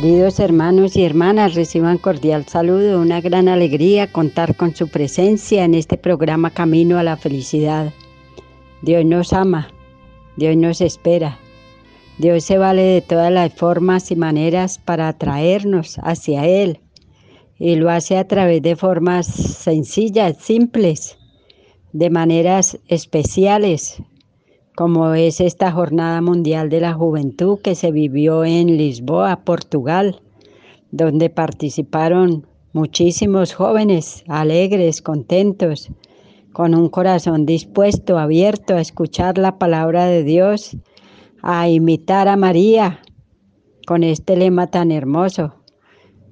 Queridos 0.00 0.40
hermanos 0.40 0.96
y 0.96 1.04
hermanas, 1.04 1.54
reciban 1.54 1.98
cordial 1.98 2.46
saludo, 2.46 3.02
una 3.02 3.20
gran 3.20 3.48
alegría 3.48 4.10
contar 4.10 4.56
con 4.56 4.74
su 4.74 4.88
presencia 4.88 5.62
en 5.62 5.74
este 5.74 5.98
programa 5.98 6.48
Camino 6.48 6.96
a 6.96 7.02
la 7.02 7.18
Felicidad. 7.18 7.92
Dios 8.80 9.04
nos 9.04 9.34
ama, 9.34 9.68
Dios 10.38 10.56
nos 10.56 10.80
espera, 10.80 11.38
Dios 12.16 12.44
se 12.44 12.56
vale 12.56 12.80
de 12.80 13.02
todas 13.02 13.30
las 13.30 13.52
formas 13.52 14.10
y 14.10 14.16
maneras 14.16 14.78
para 14.78 15.06
atraernos 15.06 15.98
hacia 16.02 16.46
Él 16.46 16.80
y 17.58 17.76
lo 17.76 17.90
hace 17.90 18.16
a 18.16 18.26
través 18.26 18.62
de 18.62 18.76
formas 18.76 19.26
sencillas, 19.26 20.38
simples, 20.38 21.18
de 21.92 22.08
maneras 22.08 22.78
especiales, 22.88 24.02
como 24.76 25.14
es 25.14 25.40
esta 25.40 25.72
Jornada 25.72 26.20
Mundial 26.20 26.70
de 26.70 26.80
la 26.80 26.94
Juventud 26.94 27.58
que 27.60 27.74
se 27.74 27.90
vivió 27.90 28.44
en 28.44 28.76
Lisboa, 28.76 29.44
Portugal, 29.44 30.20
donde 30.90 31.30
participaron 31.30 32.46
muchísimos 32.72 33.52
jóvenes 33.52 34.24
alegres, 34.28 35.02
contentos, 35.02 35.90
con 36.52 36.74
un 36.74 36.88
corazón 36.88 37.46
dispuesto, 37.46 38.18
abierto 38.18 38.74
a 38.74 38.80
escuchar 38.80 39.38
la 39.38 39.58
palabra 39.58 40.06
de 40.06 40.24
Dios, 40.24 40.76
a 41.42 41.68
imitar 41.68 42.28
a 42.28 42.36
María 42.36 43.00
con 43.86 44.02
este 44.02 44.36
lema 44.36 44.68
tan 44.68 44.90
hermoso, 44.90 45.54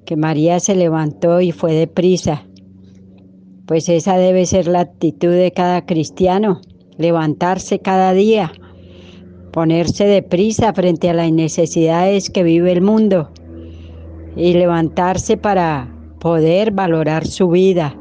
que 0.04 0.16
María 0.16 0.58
se 0.60 0.74
levantó 0.74 1.40
y 1.40 1.52
fue 1.52 1.72
deprisa. 1.72 2.46
Pues 3.66 3.88
esa 3.88 4.16
debe 4.16 4.46
ser 4.46 4.66
la 4.66 4.80
actitud 4.80 5.30
de 5.30 5.52
cada 5.52 5.84
cristiano 5.84 6.60
levantarse 6.98 7.78
cada 7.78 8.12
día, 8.12 8.52
ponerse 9.52 10.04
deprisa 10.04 10.72
frente 10.74 11.08
a 11.08 11.14
las 11.14 11.32
necesidades 11.32 12.28
que 12.28 12.42
vive 12.42 12.72
el 12.72 12.82
mundo 12.82 13.30
y 14.36 14.52
levantarse 14.52 15.36
para 15.36 15.94
poder 16.20 16.72
valorar 16.72 17.26
su 17.26 17.48
vida, 17.48 17.96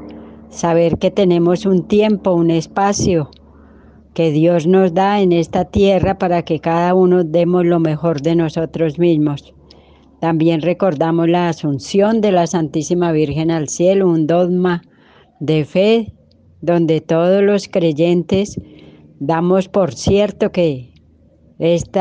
saber 0.49 0.97
que 0.97 1.11
tenemos 1.11 1.65
un 1.65 1.87
tiempo, 1.87 2.33
un 2.33 2.51
espacio 2.51 3.29
que 4.13 4.31
Dios 4.31 4.65
nos 4.65 4.95
da 4.95 5.21
en 5.21 5.31
esta 5.31 5.65
tierra 5.65 6.17
para 6.17 6.41
que 6.41 6.59
cada 6.59 6.95
uno 6.95 7.23
demos 7.23 7.65
lo 7.65 7.79
mejor 7.79 8.21
de 8.21 8.35
nosotros 8.35 8.97
mismos. 8.97 9.53
También 10.19 10.61
recordamos 10.61 11.29
la 11.29 11.49
asunción 11.49 12.21
de 12.21 12.31
la 12.31 12.47
Santísima 12.47 13.11
Virgen 13.11 13.51
al 13.51 13.69
cielo, 13.69 14.09
un 14.09 14.25
dogma 14.25 14.81
de 15.39 15.65
fe 15.65 16.13
donde 16.61 17.01
todos 17.01 17.43
los 17.43 17.67
creyentes 17.67 18.59
Damos 19.19 19.67
por 19.67 19.95
cierto 19.95 20.51
que 20.51 20.93
este 21.57 21.99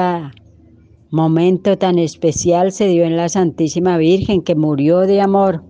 momento 1.10 1.78
tan 1.78 1.98
especial 1.98 2.72
se 2.72 2.88
dio 2.88 3.04
en 3.04 3.16
la 3.16 3.30
Santísima 3.30 3.96
Virgen 3.96 4.42
que 4.42 4.54
murió 4.54 5.00
de 5.00 5.22
amor 5.22 5.62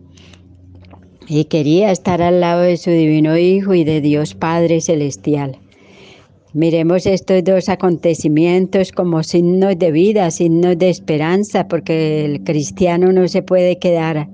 y 1.29 1.45
quería 1.45 1.93
estar 1.93 2.21
al 2.21 2.41
lado 2.41 2.63
de 2.63 2.77
su 2.77 2.91
divino 2.91 3.39
Hijo 3.39 3.75
y 3.75 3.85
de 3.85 4.01
Dios 4.01 4.35
Padre 4.35 4.81
Celestial. 4.81 5.57
Miremos 6.53 7.07
estos 7.07 7.45
dos 7.45 7.69
acontecimientos 7.69 8.91
como 8.91 9.23
signos 9.23 9.79
de 9.79 9.93
vida, 9.93 10.31
signos 10.33 10.79
de 10.79 10.89
esperanza, 10.89 11.69
porque 11.69 12.25
el 12.25 12.43
cristiano 12.43 13.13
no 13.13 13.29
se 13.29 13.43
puede 13.43 13.79
quedar 13.79 14.29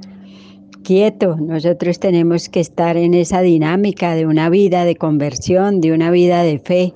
quieto. 0.83 1.37
Nosotros 1.37 1.99
tenemos 1.99 2.49
que 2.49 2.61
estar 2.61 2.97
en 2.97 3.15
esa 3.15 3.41
dinámica 3.41 4.15
de 4.15 4.27
una 4.27 4.51
vida 4.51 4.85
de 4.85 4.97
conversión, 4.97 5.81
de 5.81 5.93
una 5.93 6.11
vida 6.11 6.43
de 6.43 6.59
fe, 6.59 6.93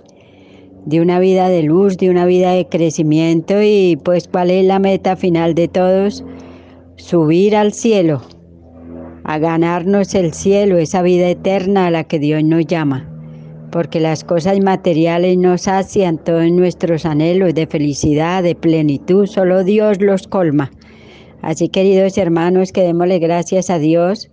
de 0.84 1.00
una 1.00 1.18
vida 1.18 1.48
de 1.48 1.62
luz, 1.62 1.96
de 1.96 2.10
una 2.10 2.26
vida 2.26 2.52
de 2.52 2.68
crecimiento 2.68 3.62
y 3.62 3.98
pues 4.04 4.28
cuál 4.28 4.50
es 4.50 4.64
la 4.64 4.78
meta 4.78 5.16
final 5.16 5.54
de 5.54 5.68
todos, 5.68 6.24
subir 6.96 7.56
al 7.56 7.72
cielo, 7.72 8.22
a 9.24 9.38
ganarnos 9.38 10.14
el 10.14 10.32
cielo, 10.32 10.78
esa 10.78 11.02
vida 11.02 11.28
eterna 11.28 11.86
a 11.86 11.90
la 11.90 12.04
que 12.04 12.20
Dios 12.20 12.44
nos 12.44 12.66
llama, 12.66 13.08
porque 13.72 13.98
las 13.98 14.22
cosas 14.22 14.60
materiales 14.60 15.36
nos 15.36 15.62
sacian 15.62 16.18
todos 16.18 16.50
nuestros 16.52 17.04
anhelos 17.04 17.54
de 17.54 17.66
felicidad, 17.66 18.44
de 18.44 18.54
plenitud, 18.54 19.26
solo 19.26 19.64
Dios 19.64 20.00
los 20.00 20.28
colma. 20.28 20.70
Así 21.46 21.68
queridos 21.68 22.18
hermanos, 22.18 22.72
que 22.72 22.82
démosle 22.82 23.20
gracias 23.20 23.70
a 23.70 23.78
Dios 23.78 24.32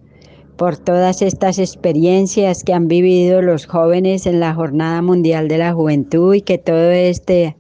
por 0.58 0.78
todas 0.78 1.22
estas 1.22 1.60
experiencias 1.60 2.64
que 2.64 2.74
han 2.74 2.88
vivido 2.88 3.44
los 3.44 3.68
jóvenes 3.68 4.26
en 4.26 4.40
la 4.40 4.56
Jornada 4.56 5.00
Mundial 5.04 5.48
de 5.48 5.60
la 5.60 5.74
Juventud 5.74 6.34
y 6.34 6.42
que 6.42 6.58
todo 6.58 6.90
este 6.90 7.56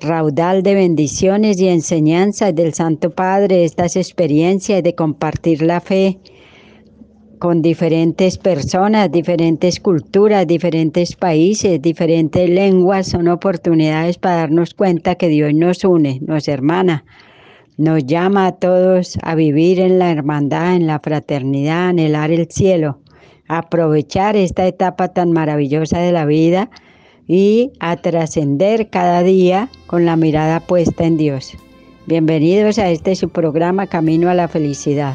raudal 0.00 0.62
de 0.62 0.76
bendiciones 0.76 1.60
y 1.60 1.66
enseñanzas 1.66 2.54
del 2.54 2.72
Santo 2.72 3.10
Padre, 3.10 3.64
estas 3.64 3.96
experiencias 3.96 4.80
de 4.84 4.94
compartir 4.94 5.62
la 5.62 5.80
fe 5.80 6.20
con 7.40 7.62
diferentes 7.62 8.38
personas, 8.38 9.10
diferentes 9.10 9.80
culturas, 9.80 10.46
diferentes 10.46 11.16
países, 11.16 11.82
diferentes 11.82 12.48
lenguas, 12.48 13.08
son 13.08 13.26
oportunidades 13.26 14.18
para 14.18 14.36
darnos 14.36 14.72
cuenta 14.72 15.16
que 15.16 15.26
Dios 15.26 15.52
nos 15.52 15.82
une, 15.82 16.20
nos 16.20 16.46
hermana 16.46 17.04
nos 17.78 18.04
llama 18.04 18.48
a 18.48 18.52
todos 18.52 19.18
a 19.22 19.36
vivir 19.36 19.78
en 19.78 20.00
la 20.00 20.10
hermandad, 20.10 20.74
en 20.74 20.88
la 20.88 20.98
fraternidad, 20.98 21.90
anhelar 21.90 22.32
el 22.32 22.48
cielo, 22.50 22.98
aprovechar 23.46 24.36
esta 24.36 24.66
etapa 24.66 25.08
tan 25.08 25.32
maravillosa 25.32 26.00
de 26.00 26.12
la 26.12 26.26
vida 26.26 26.70
y 27.28 27.70
a 27.78 27.96
trascender 27.96 28.90
cada 28.90 29.22
día 29.22 29.70
con 29.86 30.04
la 30.04 30.16
mirada 30.16 30.60
puesta 30.60 31.04
en 31.04 31.16
Dios. 31.16 31.54
Bienvenidos 32.06 32.78
a 32.78 32.90
este 32.90 33.14
su 33.14 33.28
programa 33.28 33.86
Camino 33.86 34.28
a 34.28 34.34
la 34.34 34.48
Felicidad. 34.48 35.14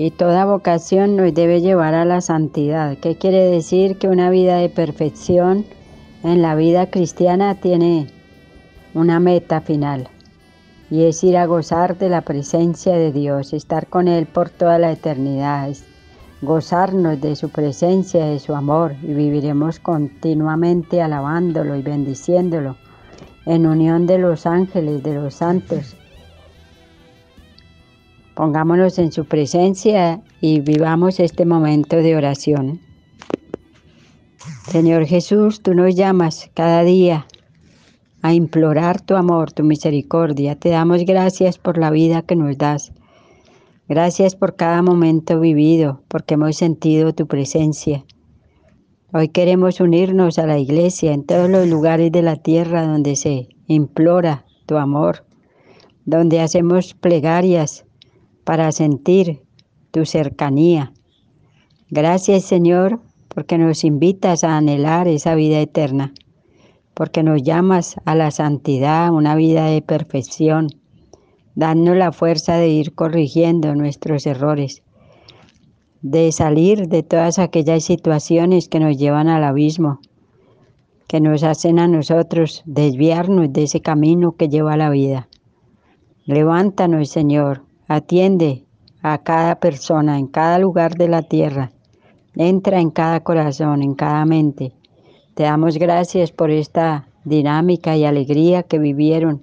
Y 0.00 0.12
toda 0.12 0.44
vocación 0.44 1.16
nos 1.16 1.34
debe 1.34 1.60
llevar 1.60 1.94
a 1.94 2.04
la 2.04 2.20
santidad. 2.20 2.96
¿Qué 2.98 3.16
quiere 3.16 3.50
decir? 3.50 3.98
Que 3.98 4.06
una 4.06 4.30
vida 4.30 4.58
de 4.58 4.68
perfección 4.68 5.64
en 6.22 6.40
la 6.40 6.54
vida 6.54 6.88
cristiana 6.88 7.56
tiene 7.56 8.06
una 8.94 9.18
meta 9.18 9.60
final. 9.60 10.06
Y 10.88 11.02
es 11.02 11.24
ir 11.24 11.36
a 11.36 11.46
gozar 11.46 11.98
de 11.98 12.10
la 12.10 12.20
presencia 12.20 12.94
de 12.94 13.10
Dios, 13.10 13.52
estar 13.52 13.88
con 13.88 14.06
Él 14.06 14.26
por 14.26 14.50
toda 14.50 14.78
la 14.78 14.92
eternidad, 14.92 15.74
gozarnos 16.42 17.20
de 17.20 17.34
su 17.34 17.48
presencia, 17.48 18.24
de 18.24 18.38
su 18.38 18.54
amor 18.54 18.94
y 19.02 19.14
viviremos 19.14 19.80
continuamente 19.80 21.02
alabándolo 21.02 21.74
y 21.74 21.82
bendiciéndolo 21.82 22.76
en 23.46 23.66
unión 23.66 24.06
de 24.06 24.18
los 24.18 24.46
ángeles, 24.46 25.02
de 25.02 25.14
los 25.14 25.34
santos 25.34 25.97
Pongámonos 28.38 29.00
en 29.00 29.10
su 29.10 29.24
presencia 29.24 30.22
y 30.40 30.60
vivamos 30.60 31.18
este 31.18 31.44
momento 31.44 31.96
de 31.96 32.14
oración. 32.14 32.78
Señor 34.68 35.06
Jesús, 35.06 35.60
tú 35.60 35.74
nos 35.74 35.96
llamas 35.96 36.48
cada 36.54 36.84
día 36.84 37.26
a 38.22 38.32
implorar 38.34 39.00
tu 39.00 39.16
amor, 39.16 39.50
tu 39.50 39.64
misericordia. 39.64 40.54
Te 40.54 40.68
damos 40.68 41.04
gracias 41.04 41.58
por 41.58 41.78
la 41.78 41.90
vida 41.90 42.22
que 42.22 42.36
nos 42.36 42.56
das. 42.56 42.92
Gracias 43.88 44.36
por 44.36 44.54
cada 44.54 44.82
momento 44.82 45.40
vivido, 45.40 46.02
porque 46.06 46.34
hemos 46.34 46.54
sentido 46.54 47.12
tu 47.12 47.26
presencia. 47.26 48.04
Hoy 49.12 49.30
queremos 49.30 49.80
unirnos 49.80 50.38
a 50.38 50.46
la 50.46 50.60
iglesia 50.60 51.12
en 51.12 51.24
todos 51.24 51.50
los 51.50 51.66
lugares 51.66 52.12
de 52.12 52.22
la 52.22 52.36
tierra 52.36 52.86
donde 52.86 53.16
se 53.16 53.48
implora 53.66 54.44
tu 54.66 54.76
amor, 54.76 55.24
donde 56.04 56.40
hacemos 56.40 56.94
plegarias 56.94 57.84
para 58.48 58.72
sentir 58.72 59.42
tu 59.90 60.06
cercanía. 60.06 60.94
Gracias 61.90 62.44
Señor 62.44 62.98
porque 63.28 63.58
nos 63.58 63.84
invitas 63.84 64.42
a 64.42 64.56
anhelar 64.56 65.06
esa 65.06 65.34
vida 65.34 65.60
eterna, 65.60 66.14
porque 66.94 67.22
nos 67.22 67.42
llamas 67.42 67.96
a 68.06 68.14
la 68.14 68.30
santidad, 68.30 69.12
una 69.12 69.34
vida 69.34 69.66
de 69.66 69.82
perfección, 69.82 70.68
dando 71.56 71.94
la 71.94 72.10
fuerza 72.10 72.56
de 72.56 72.70
ir 72.70 72.94
corrigiendo 72.94 73.74
nuestros 73.74 74.24
errores, 74.24 74.82
de 76.00 76.32
salir 76.32 76.88
de 76.88 77.02
todas 77.02 77.38
aquellas 77.38 77.84
situaciones 77.84 78.70
que 78.70 78.80
nos 78.80 78.96
llevan 78.96 79.28
al 79.28 79.44
abismo, 79.44 80.00
que 81.06 81.20
nos 81.20 81.42
hacen 81.42 81.78
a 81.78 81.86
nosotros 81.86 82.62
desviarnos 82.64 83.52
de 83.52 83.64
ese 83.64 83.82
camino 83.82 84.36
que 84.38 84.48
lleva 84.48 84.72
a 84.72 84.78
la 84.78 84.88
vida. 84.88 85.28
Levántanos, 86.24 87.10
Señor, 87.10 87.67
Atiende 87.90 88.66
a 89.00 89.16
cada 89.16 89.60
persona 89.60 90.18
en 90.18 90.26
cada 90.26 90.58
lugar 90.58 90.96
de 90.96 91.08
la 91.08 91.22
tierra. 91.22 91.72
Entra 92.34 92.80
en 92.80 92.90
cada 92.90 93.20
corazón, 93.20 93.82
en 93.82 93.94
cada 93.94 94.26
mente. 94.26 94.74
Te 95.32 95.44
damos 95.44 95.78
gracias 95.78 96.30
por 96.30 96.50
esta 96.50 97.08
dinámica 97.24 97.96
y 97.96 98.04
alegría 98.04 98.62
que 98.62 98.78
vivieron 98.78 99.40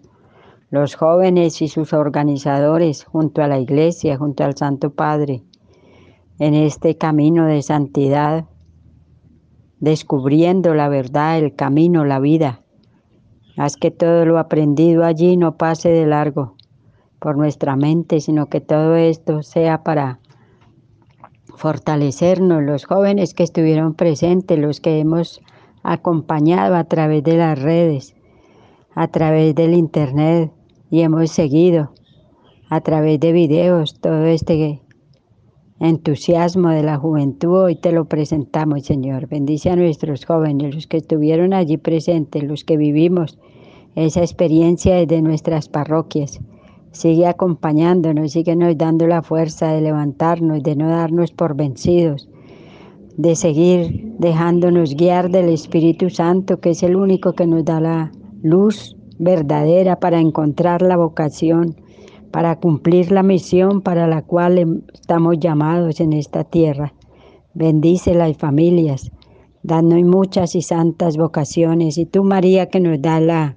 los 0.70 0.94
jóvenes 0.94 1.60
y 1.64 1.70
sus 1.70 1.92
organizadores 1.92 3.04
junto 3.04 3.42
a 3.42 3.48
la 3.48 3.58
Iglesia, 3.58 4.16
junto 4.16 4.44
al 4.44 4.56
Santo 4.56 4.92
Padre, 4.92 5.42
en 6.38 6.54
este 6.54 6.98
camino 6.98 7.48
de 7.48 7.64
santidad, 7.64 8.46
descubriendo 9.80 10.76
la 10.76 10.88
verdad, 10.88 11.40
el 11.40 11.56
camino, 11.56 12.06
la 12.06 12.20
vida. 12.20 12.62
Haz 13.58 13.76
que 13.76 13.90
todo 13.90 14.24
lo 14.28 14.38
aprendido 14.38 15.04
allí 15.04 15.36
no 15.36 15.58
pase 15.58 15.90
de 15.90 16.06
largo 16.06 16.55
por 17.26 17.38
nuestra 17.38 17.76
mente, 17.76 18.20
sino 18.20 18.50
que 18.50 18.62
todo 18.62 18.96
esto 18.96 19.42
sea 19.42 19.82
para 19.82 20.20
fortalecernos, 21.56 22.62
los 22.62 22.86
jóvenes 22.86 23.34
que 23.34 23.42
estuvieron 23.42 23.96
presentes, 23.96 24.60
los 24.60 24.80
que 24.80 25.00
hemos 25.00 25.42
acompañado 25.82 26.76
a 26.76 26.84
través 26.84 27.24
de 27.24 27.38
las 27.38 27.60
redes, 27.60 28.16
a 28.94 29.08
través 29.08 29.56
del 29.56 29.74
internet 29.74 30.52
y 30.92 31.02
hemos 31.02 31.32
seguido 31.32 31.94
a 32.70 32.82
través 32.82 33.20
de 33.20 33.32
videos 33.32 34.00
todo 34.00 34.26
este 34.26 34.84
entusiasmo 35.80 36.70
de 36.70 36.84
la 36.84 36.98
juventud. 36.98 37.64
Hoy 37.64 37.76
te 37.76 37.92
lo 37.92 38.06
presentamos, 38.06 38.84
Señor. 38.84 39.28
Bendice 39.28 39.72
a 39.72 39.76
nuestros 39.76 40.26
jóvenes, 40.26 40.76
los 40.76 40.86
que 40.86 40.98
estuvieron 40.98 41.56
allí 41.56 41.78
presentes, 41.78 42.44
los 42.44 42.64
que 42.64 42.78
vivimos 42.78 43.40
esa 43.96 44.22
experiencia 44.22 44.98
desde 44.98 45.24
nuestras 45.24 45.70
parroquias. 45.70 46.40
Sigue 46.96 47.28
acompañándonos, 47.28 48.32
sigue 48.32 48.56
nos 48.56 48.78
dando 48.78 49.06
la 49.06 49.22
fuerza 49.22 49.68
de 49.74 49.82
levantarnos, 49.82 50.64
de 50.64 50.78
no 50.78 50.88
darnos 50.88 51.34
por 51.34 51.54
vencidos, 51.54 52.30
de 53.18 53.36
seguir 53.36 54.14
dejándonos 54.18 54.96
guiar 54.96 55.30
del 55.30 55.50
Espíritu 55.50 56.10
Santo, 56.10 56.62
que 56.62 56.70
es 56.70 56.84
el 56.84 56.96
único 56.96 57.34
que 57.34 57.48
nos 57.48 57.66
da 57.66 57.82
la 57.82 58.14
luz 58.44 58.96
verdadera 59.20 60.00
para 60.00 60.22
encontrar 60.22 60.82
la 60.82 60.96
vocación, 60.96 61.76
para 62.32 62.62
cumplir 62.62 63.12
la 63.12 63.24
misión 63.24 63.82
para 63.82 64.08
la 64.08 64.22
cual 64.22 64.82
estamos 64.94 65.38
llamados 65.38 66.00
en 66.00 66.14
esta 66.14 66.46
tierra. 66.46 66.94
Bendice 67.54 68.14
las 68.14 68.38
familias, 68.38 69.12
danos 69.64 70.02
muchas 70.04 70.56
y 70.56 70.62
santas 70.62 71.18
vocaciones. 71.18 71.98
Y 71.98 72.06
tú, 72.06 72.24
María, 72.24 72.70
que 72.70 72.80
nos 72.80 73.02
da 73.02 73.20
la 73.20 73.54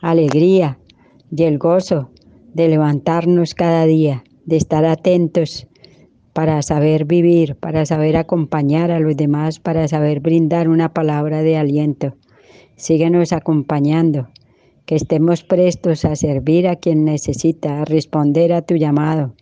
alegría 0.00 0.78
y 1.30 1.42
el 1.42 1.58
gozo 1.58 2.08
de 2.54 2.68
levantarnos 2.68 3.54
cada 3.54 3.86
día, 3.86 4.24
de 4.46 4.56
estar 4.56 4.84
atentos 4.84 5.66
para 6.32 6.62
saber 6.62 7.04
vivir, 7.04 7.56
para 7.56 7.84
saber 7.86 8.16
acompañar 8.16 8.90
a 8.90 9.00
los 9.00 9.16
demás, 9.16 9.58
para 9.58 9.88
saber 9.88 10.20
brindar 10.20 10.68
una 10.68 10.92
palabra 10.92 11.42
de 11.42 11.56
aliento. 11.56 12.14
Síguenos 12.76 13.32
acompañando, 13.32 14.28
que 14.86 14.96
estemos 14.96 15.44
prestos 15.44 16.04
a 16.04 16.16
servir 16.16 16.66
a 16.66 16.76
quien 16.76 17.04
necesita, 17.04 17.82
a 17.82 17.84
responder 17.84 18.52
a 18.52 18.62
tu 18.62 18.76
llamado, 18.76 19.34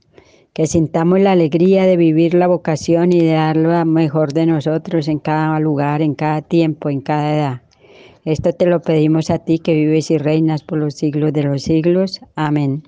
que 0.53 0.67
sintamos 0.67 1.21
la 1.21 1.33
alegría 1.33 1.85
de 1.85 1.97
vivir 1.97 2.35
la 2.35 2.49
vocación 2.49 3.13
y 3.13 3.21
de 3.21 3.33
dar 3.33 3.57
lo 3.57 3.85
mejor 3.85 4.33
de 4.33 4.47
nosotros 4.47 5.09
en 5.09 5.19
cada 5.19 5.59
lugar, 5.61 6.03
en 6.03 6.15
cada 6.15 6.43
tiempo, 6.43 6.91
en 6.91 7.01
cada 7.01 7.35
edad. 7.35 7.63
Esto 8.25 8.53
te 8.53 8.67
lo 8.67 8.83
pedimos 8.83 9.31
a 9.31 9.39
ti 9.39 9.59
que 9.59 9.75
vives 9.75 10.11
y 10.11 10.19
reinas 10.19 10.63
por 10.63 10.79
los 10.79 10.95
siglos 10.95 11.33
de 11.33 11.45
los 11.45 11.63
siglos. 11.63 12.21
Amén. 12.35 12.83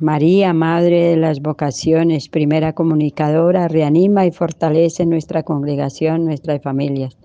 María, 0.00 0.54
Madre 0.54 1.10
de 1.10 1.16
las 1.18 1.42
Vocaciones, 1.42 2.30
primera 2.30 2.72
comunicadora, 2.72 3.68
reanima 3.68 4.24
y 4.24 4.30
fortalece 4.30 5.04
nuestra 5.04 5.42
congregación, 5.42 6.24
nuestras 6.24 6.62
familias. 6.62 7.18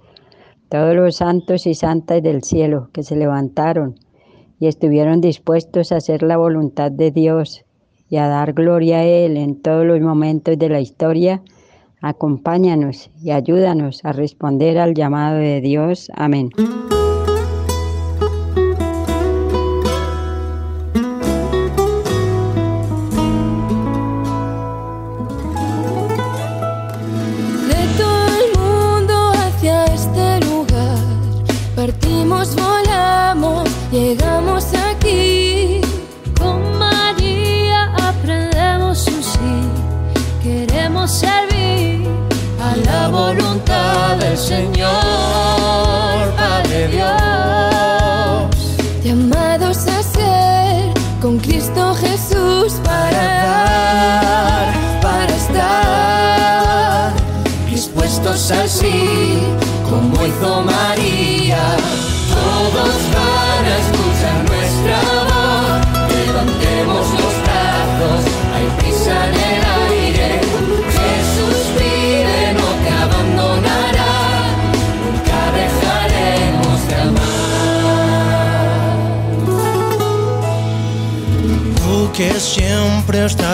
Todos 0.68 0.94
los 0.94 1.16
santos 1.16 1.68
y 1.68 1.74
santas 1.74 2.22
del 2.22 2.44
cielo 2.44 2.90
que 2.92 3.04
se 3.04 3.16
levantaron 3.16 3.96
y 4.60 4.68
estuvieron 4.68 5.22
dispuestos 5.22 5.94
a 5.94 5.98
hacer 5.98 6.22
la 6.22 6.36
voluntad 6.36 6.92
de 6.92 7.12
Dios 7.12 7.64
y 8.10 8.18
a 8.18 8.28
dar 8.28 8.52
gloria 8.52 8.98
a 8.98 9.06
Él 9.06 9.38
en 9.38 9.62
todos 9.62 9.86
los 9.86 10.02
momentos 10.02 10.60
de 10.60 10.68
la 10.68 10.82
historia, 10.82 11.42
acompáñanos 12.02 13.10
y 13.24 13.32
ayúdanos 13.32 14.04
a 14.04 14.12
responder 14.12 14.80
al 14.80 14.94
llamado 14.96 15.38
de 15.38 15.62
Dios. 15.62 16.12
Amén. 16.14 16.50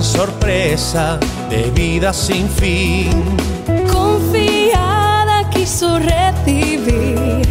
gran 0.00 0.04
sorpresa 0.04 1.18
de 1.50 1.70
vida 1.72 2.12
sin 2.12 2.48
fin. 2.48 3.10
Confiada 3.92 5.48
quiso 5.50 5.98
recibir 5.98 7.42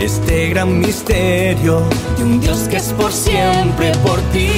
este 0.00 0.50
gran 0.50 0.78
misterio 0.80 1.82
de 2.18 2.24
un 2.24 2.40
Dios 2.40 2.68
que 2.68 2.76
es 2.76 2.92
por 2.92 3.10
siempre 3.10 3.92
por 4.04 4.20
ti 4.32 4.50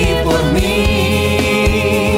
y 0.00 0.24
por 0.24 0.42
mí. 0.52 2.16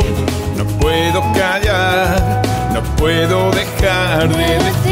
No 0.56 0.64
puedo 0.80 1.20
callar, 1.34 2.42
no 2.72 2.82
puedo 2.96 3.50
dejar 3.50 4.28
de 4.28 4.54
decir, 4.54 4.91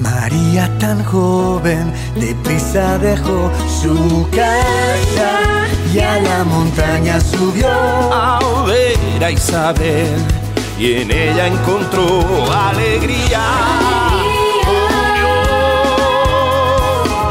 María 0.00 0.70
tan 0.78 1.04
joven, 1.04 1.92
deprisa 2.16 2.96
dejó 2.98 3.50
su 3.82 4.26
casa 4.30 5.66
y 5.92 5.98
a 5.98 6.18
la 6.20 6.44
montaña 6.44 7.20
subió. 7.20 7.68
A 7.68 8.38
ver 8.66 9.22
a 9.24 9.30
Isabel 9.30 10.08
y 10.78 10.94
en 11.02 11.10
ella 11.10 11.48
encontró 11.48 12.24
alegría. 12.50 13.42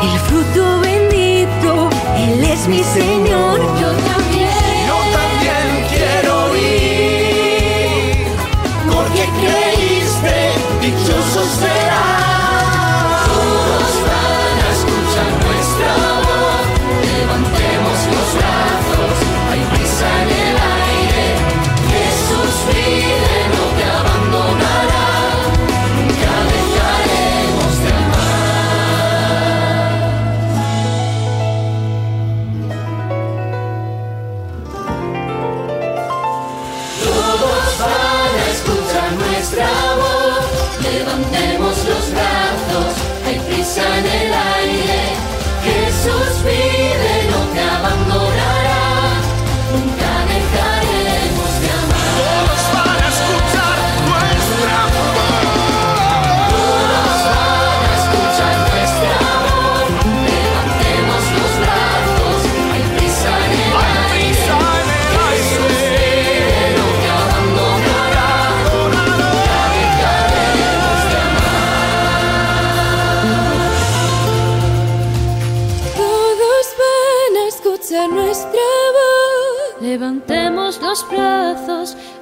El 0.03 0.19
fruto 0.19 0.79
bendito, 0.81 1.89
Él 2.17 2.43
es 2.43 2.67
mi 2.67 2.83
Señor, 2.83 3.59
yo 3.81 3.98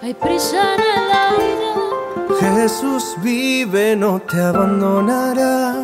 hay 0.08 0.14
prisa 0.14 0.76
en 0.76 0.82
el 0.82 1.12
aire. 1.36 2.62
Jesús 2.62 3.16
vive, 3.22 3.94
no 3.98 4.22
te 4.22 4.40
abandonará. 4.40 5.84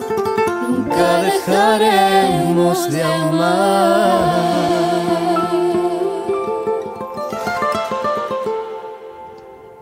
Nunca 0.69 1.23
dejaremos 1.23 2.89
de 2.89 3.03
amar. 3.03 4.53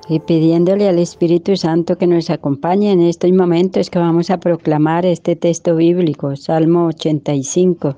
Y 0.09 0.19
pidiéndole 0.21 0.89
al 0.89 0.97
Espíritu 0.97 1.55
Santo 1.55 1.97
que 1.99 2.07
nos 2.07 2.31
acompañe 2.31 2.91
en 2.91 3.01
estos 3.01 3.31
momentos 3.31 3.91
que 3.91 3.99
vamos 3.99 4.31
a 4.31 4.39
proclamar 4.39 5.05
este 5.05 5.35
texto 5.35 5.75
bíblico, 5.75 6.35
Salmo 6.35 6.87
85, 6.87 7.95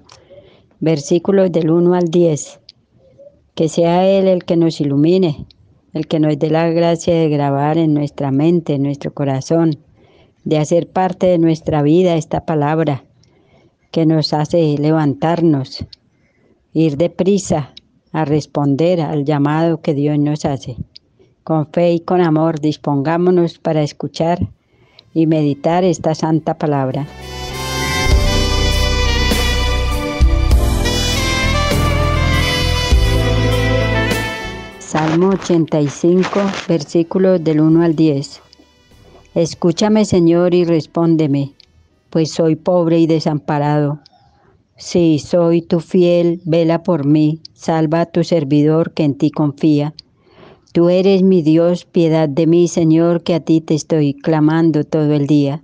versículos 0.82 1.54
del 1.54 1.72
1 1.72 1.94
al 1.94 2.10
10. 2.10 2.60
Que 3.56 3.70
sea 3.70 4.06
Él 4.06 4.28
el 4.28 4.44
que 4.44 4.58
nos 4.58 4.82
ilumine, 4.82 5.48
el 5.94 6.08
que 6.08 6.20
nos 6.20 6.38
dé 6.40 6.50
la 6.50 6.70
gracia 6.70 7.14
de 7.14 7.30
grabar 7.30 7.78
en 7.78 7.94
nuestra 7.94 8.32
mente, 8.32 8.76
en 8.76 8.84
nuestro 8.84 9.14
corazón, 9.14 9.78
de 10.44 10.58
hacer 10.58 10.90
parte 10.90 11.28
de 11.28 11.38
nuestra 11.38 11.82
vida 11.82 12.16
esta 12.16 12.46
palabra 12.46 13.04
que 13.92 14.06
nos 14.06 14.34
hace 14.34 14.76
levantarnos, 14.78 15.86
ir 16.74 16.98
deprisa 16.98 17.74
a 18.12 18.26
responder 18.26 19.02
al 19.02 19.24
llamado 19.24 19.82
que 19.82 19.94
Dios 19.94 20.18
nos 20.20 20.46
hace. 20.46 20.78
Con 21.44 21.68
fe 21.68 21.94
y 21.94 22.00
con 22.00 22.22
amor 22.22 22.60
dispongámonos 22.60 23.60
para 23.60 23.84
escuchar 23.84 24.48
y 25.14 25.28
meditar 25.28 25.84
esta 25.84 26.16
santa 26.16 26.58
palabra. 26.58 27.06
Salmo 34.94 35.30
85, 35.30 36.30
versículos 36.70 37.44
del 37.44 37.62
1 37.62 37.82
al 37.82 37.96
10. 37.96 38.42
Escúchame, 39.34 40.06
Señor, 40.06 40.54
y 40.54 40.66
respóndeme, 40.66 41.54
pues 42.12 42.30
soy 42.30 42.56
pobre 42.56 43.00
y 43.00 43.08
desamparado. 43.08 44.02
Sí, 44.78 45.18
soy 45.18 45.64
tu 45.64 45.80
fiel, 45.80 46.42
vela 46.46 46.84
por 46.84 47.08
mí, 47.08 47.40
salva 47.56 48.02
a 48.02 48.06
tu 48.06 48.24
servidor 48.24 48.94
que 48.94 49.04
en 49.04 49.16
ti 49.16 49.32
confía. 49.32 49.96
Tú 50.74 50.90
eres 50.90 51.24
mi 51.24 51.42
Dios, 51.42 51.86
piedad 51.86 52.30
de 52.30 52.46
mí, 52.46 52.68
Señor, 52.68 53.24
que 53.24 53.34
a 53.34 53.40
ti 53.40 53.62
te 53.62 53.74
estoy 53.74 54.14
clamando 54.14 54.84
todo 54.84 55.12
el 55.14 55.26
día. 55.26 55.64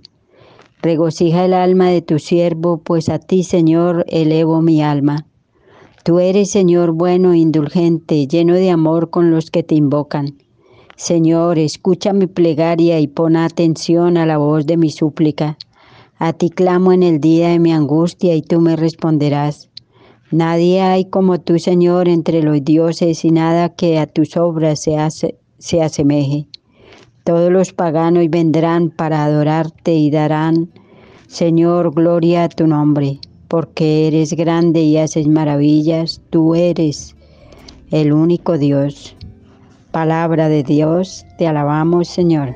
Regocija 0.82 1.44
el 1.44 1.54
alma 1.54 1.88
de 1.88 2.02
tu 2.02 2.18
siervo, 2.18 2.78
pues 2.78 3.08
a 3.08 3.20
ti, 3.20 3.44
Señor, 3.44 4.04
elevo 4.08 4.60
mi 4.60 4.82
alma. 4.82 5.29
Tú 6.02 6.18
eres, 6.18 6.50
Señor, 6.50 6.92
bueno, 6.92 7.34
indulgente, 7.34 8.26
lleno 8.26 8.54
de 8.54 8.70
amor 8.70 9.10
con 9.10 9.30
los 9.30 9.50
que 9.50 9.62
te 9.62 9.74
invocan. 9.74 10.38
Señor, 10.96 11.58
escucha 11.58 12.14
mi 12.14 12.26
plegaria 12.26 12.98
y 13.00 13.06
pon 13.06 13.36
atención 13.36 14.16
a 14.16 14.24
la 14.24 14.38
voz 14.38 14.64
de 14.64 14.78
mi 14.78 14.88
súplica. 14.88 15.58
A 16.18 16.32
ti 16.32 16.48
clamo 16.48 16.92
en 16.92 17.02
el 17.02 17.20
día 17.20 17.48
de 17.48 17.58
mi 17.58 17.72
angustia 17.72 18.34
y 18.34 18.40
tú 18.40 18.62
me 18.62 18.76
responderás. 18.76 19.68
Nadie 20.30 20.80
hay 20.80 21.04
como 21.04 21.38
tú, 21.38 21.58
Señor, 21.58 22.08
entre 22.08 22.42
los 22.42 22.64
dioses 22.64 23.22
y 23.26 23.30
nada 23.30 23.68
que 23.68 23.98
a 23.98 24.06
tus 24.06 24.38
obras 24.38 24.80
se, 24.80 24.96
se 25.58 25.82
asemeje. 25.82 26.46
Todos 27.24 27.52
los 27.52 27.74
paganos 27.74 28.24
vendrán 28.30 28.88
para 28.88 29.24
adorarte 29.24 29.92
y 29.94 30.10
darán, 30.10 30.70
Señor, 31.26 31.94
gloria 31.94 32.44
a 32.44 32.48
tu 32.48 32.66
nombre 32.66 33.20
porque 33.50 34.06
eres 34.06 34.34
grande 34.34 34.80
y 34.80 34.96
haces 34.96 35.26
maravillas, 35.26 36.22
tú 36.30 36.54
eres 36.54 37.16
el 37.90 38.12
único 38.12 38.58
Dios. 38.58 39.16
Palabra 39.90 40.48
de 40.48 40.62
Dios, 40.62 41.26
te 41.36 41.48
alabamos 41.48 42.06
Señor. 42.06 42.54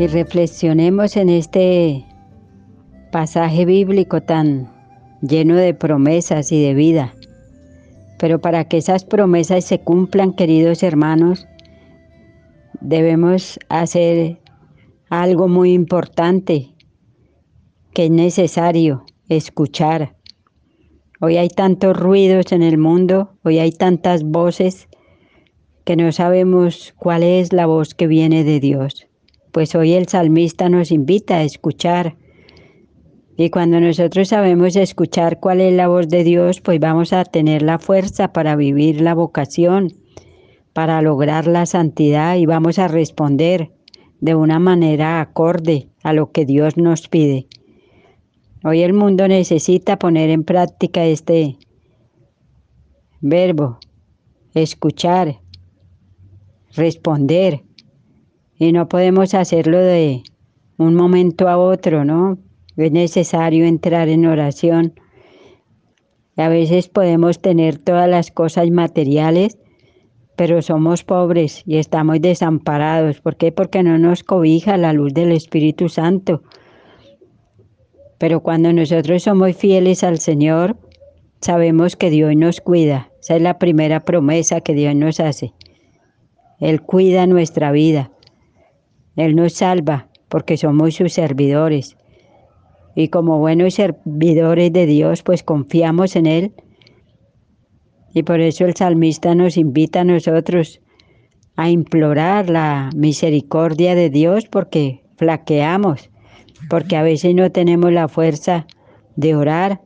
Y 0.00 0.06
reflexionemos 0.08 1.16
en 1.16 1.28
este 1.28 2.04
pasaje 3.12 3.64
bíblico 3.64 4.20
tan 4.20 4.68
lleno 5.20 5.54
de 5.54 5.74
promesas 5.74 6.50
y 6.50 6.60
de 6.60 6.74
vida. 6.74 7.14
Pero 8.18 8.40
para 8.40 8.64
que 8.64 8.78
esas 8.78 9.04
promesas 9.04 9.64
se 9.64 9.78
cumplan, 9.78 10.32
queridos 10.32 10.82
hermanos, 10.82 11.46
debemos 12.82 13.58
hacer 13.68 14.40
algo 15.08 15.48
muy 15.48 15.72
importante 15.72 16.74
que 17.94 18.04
es 18.06 18.10
necesario 18.10 19.04
escuchar, 19.28 20.16
Hoy 21.24 21.36
hay 21.36 21.50
tantos 21.50 21.96
ruidos 21.96 22.50
en 22.50 22.64
el 22.64 22.78
mundo, 22.78 23.34
hoy 23.44 23.60
hay 23.60 23.70
tantas 23.70 24.24
voces 24.24 24.88
que 25.84 25.94
no 25.94 26.10
sabemos 26.10 26.94
cuál 26.98 27.22
es 27.22 27.52
la 27.52 27.66
voz 27.66 27.94
que 27.94 28.08
viene 28.08 28.42
de 28.42 28.58
Dios. 28.58 29.06
Pues 29.52 29.76
hoy 29.76 29.92
el 29.92 30.08
salmista 30.08 30.68
nos 30.68 30.90
invita 30.90 31.36
a 31.36 31.44
escuchar. 31.44 32.16
Y 33.36 33.50
cuando 33.50 33.78
nosotros 33.78 34.30
sabemos 34.30 34.74
escuchar 34.74 35.38
cuál 35.38 35.60
es 35.60 35.72
la 35.72 35.86
voz 35.86 36.08
de 36.08 36.24
Dios, 36.24 36.60
pues 36.60 36.80
vamos 36.80 37.12
a 37.12 37.24
tener 37.24 37.62
la 37.62 37.78
fuerza 37.78 38.32
para 38.32 38.56
vivir 38.56 39.00
la 39.00 39.14
vocación, 39.14 39.92
para 40.72 41.02
lograr 41.02 41.46
la 41.46 41.66
santidad 41.66 42.36
y 42.36 42.46
vamos 42.46 42.78
a 42.78 42.88
responder 42.88 43.70
de 44.20 44.34
una 44.34 44.58
manera 44.58 45.20
acorde 45.20 45.88
a 46.02 46.12
lo 46.12 46.30
que 46.30 46.44
Dios 46.44 46.76
nos 46.76 47.08
pide. 47.08 47.46
Hoy 48.64 48.82
el 48.82 48.92
mundo 48.92 49.26
necesita 49.26 49.98
poner 49.98 50.30
en 50.30 50.44
práctica 50.44 51.04
este 51.04 51.56
verbo, 53.20 53.78
escuchar, 54.54 55.40
responder. 56.74 57.62
Y 58.58 58.72
no 58.72 58.88
podemos 58.88 59.34
hacerlo 59.34 59.78
de 59.78 60.22
un 60.78 60.94
momento 60.94 61.48
a 61.48 61.58
otro, 61.58 62.04
¿no? 62.04 62.38
Es 62.76 62.92
necesario 62.92 63.64
entrar 63.64 64.08
en 64.08 64.26
oración. 64.26 64.94
A 66.36 66.48
veces 66.48 66.88
podemos 66.88 67.40
tener 67.40 67.78
todas 67.78 68.08
las 68.08 68.30
cosas 68.30 68.70
materiales, 68.70 69.58
pero 70.42 70.60
somos 70.60 71.04
pobres 71.04 71.62
y 71.66 71.76
estamos 71.76 72.20
desamparados. 72.20 73.20
¿Por 73.20 73.36
qué? 73.36 73.52
Porque 73.52 73.84
no 73.84 73.96
nos 73.96 74.24
cobija 74.24 74.76
la 74.76 74.92
luz 74.92 75.14
del 75.14 75.30
Espíritu 75.30 75.88
Santo. 75.88 76.42
Pero 78.18 78.40
cuando 78.40 78.72
nosotros 78.72 79.22
somos 79.22 79.54
fieles 79.54 80.02
al 80.02 80.18
Señor, 80.18 80.76
sabemos 81.40 81.94
que 81.94 82.10
Dios 82.10 82.34
nos 82.34 82.60
cuida. 82.60 83.12
Esa 83.20 83.36
es 83.36 83.42
la 83.42 83.60
primera 83.60 84.00
promesa 84.00 84.62
que 84.62 84.74
Dios 84.74 84.96
nos 84.96 85.20
hace. 85.20 85.54
Él 86.58 86.82
cuida 86.82 87.28
nuestra 87.28 87.70
vida. 87.70 88.10
Él 89.14 89.36
nos 89.36 89.52
salva 89.52 90.08
porque 90.28 90.56
somos 90.56 90.96
sus 90.96 91.12
servidores. 91.12 91.96
Y 92.96 93.10
como 93.10 93.38
buenos 93.38 93.74
servidores 93.74 94.72
de 94.72 94.86
Dios, 94.86 95.22
pues 95.22 95.44
confiamos 95.44 96.16
en 96.16 96.26
Él. 96.26 96.52
Y 98.14 98.22
por 98.22 98.40
eso 98.40 98.64
el 98.64 98.76
salmista 98.76 99.34
nos 99.34 99.56
invita 99.56 100.00
a 100.00 100.04
nosotros 100.04 100.80
a 101.56 101.70
implorar 101.70 102.50
la 102.50 102.90
misericordia 102.94 103.94
de 103.94 104.10
Dios 104.10 104.46
porque 104.48 105.02
flaqueamos 105.16 106.10
porque 106.68 106.96
a 106.96 107.02
veces 107.02 107.34
no 107.34 107.50
tenemos 107.50 107.92
la 107.92 108.08
fuerza 108.08 108.66
de 109.16 109.34
orar 109.34 109.80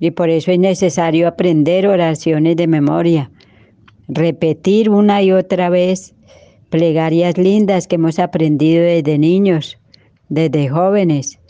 y 0.00 0.12
por 0.12 0.30
eso 0.30 0.52
es 0.52 0.58
necesario 0.58 1.26
aprender 1.26 1.86
oraciones 1.86 2.56
de 2.56 2.66
memoria, 2.66 3.30
repetir 4.06 4.90
una 4.90 5.22
y 5.22 5.32
otra 5.32 5.70
vez 5.70 6.14
plegarias 6.70 7.36
lindas 7.36 7.88
que 7.88 7.96
hemos 7.96 8.18
aprendido 8.18 8.84
desde 8.84 9.18
niños, 9.18 9.78
desde 10.28 10.68
jóvenes. 10.68 11.40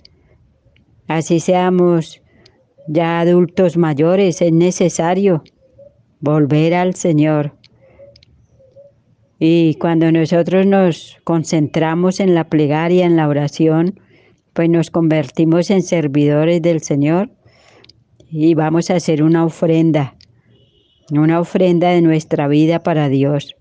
Así 1.08 1.40
seamos 1.40 2.22
ya 2.88 3.20
adultos 3.20 3.76
mayores, 3.76 4.42
es 4.42 4.52
necesario 4.52 5.44
volver 6.20 6.74
al 6.74 6.94
Señor 6.94 7.52
y 9.38 9.74
cuando 9.74 10.10
nosotros 10.10 10.66
nos 10.66 11.16
concentramos 11.22 12.18
en 12.18 12.34
la 12.34 12.48
plegaria, 12.48 13.06
en 13.06 13.16
la 13.16 13.28
oración, 13.28 14.00
pues 14.52 14.68
nos 14.68 14.90
convertimos 14.90 15.70
en 15.70 15.82
servidores 15.82 16.60
del 16.60 16.80
Señor 16.82 17.30
y 18.30 18.54
vamos 18.54 18.90
a 18.90 18.96
hacer 18.96 19.22
una 19.22 19.44
ofrenda, 19.44 20.16
una 21.12 21.38
ofrenda 21.38 21.90
de 21.90 22.02
nuestra 22.02 22.48
vida 22.48 22.82
para 22.82 23.08
Dios. 23.08 23.54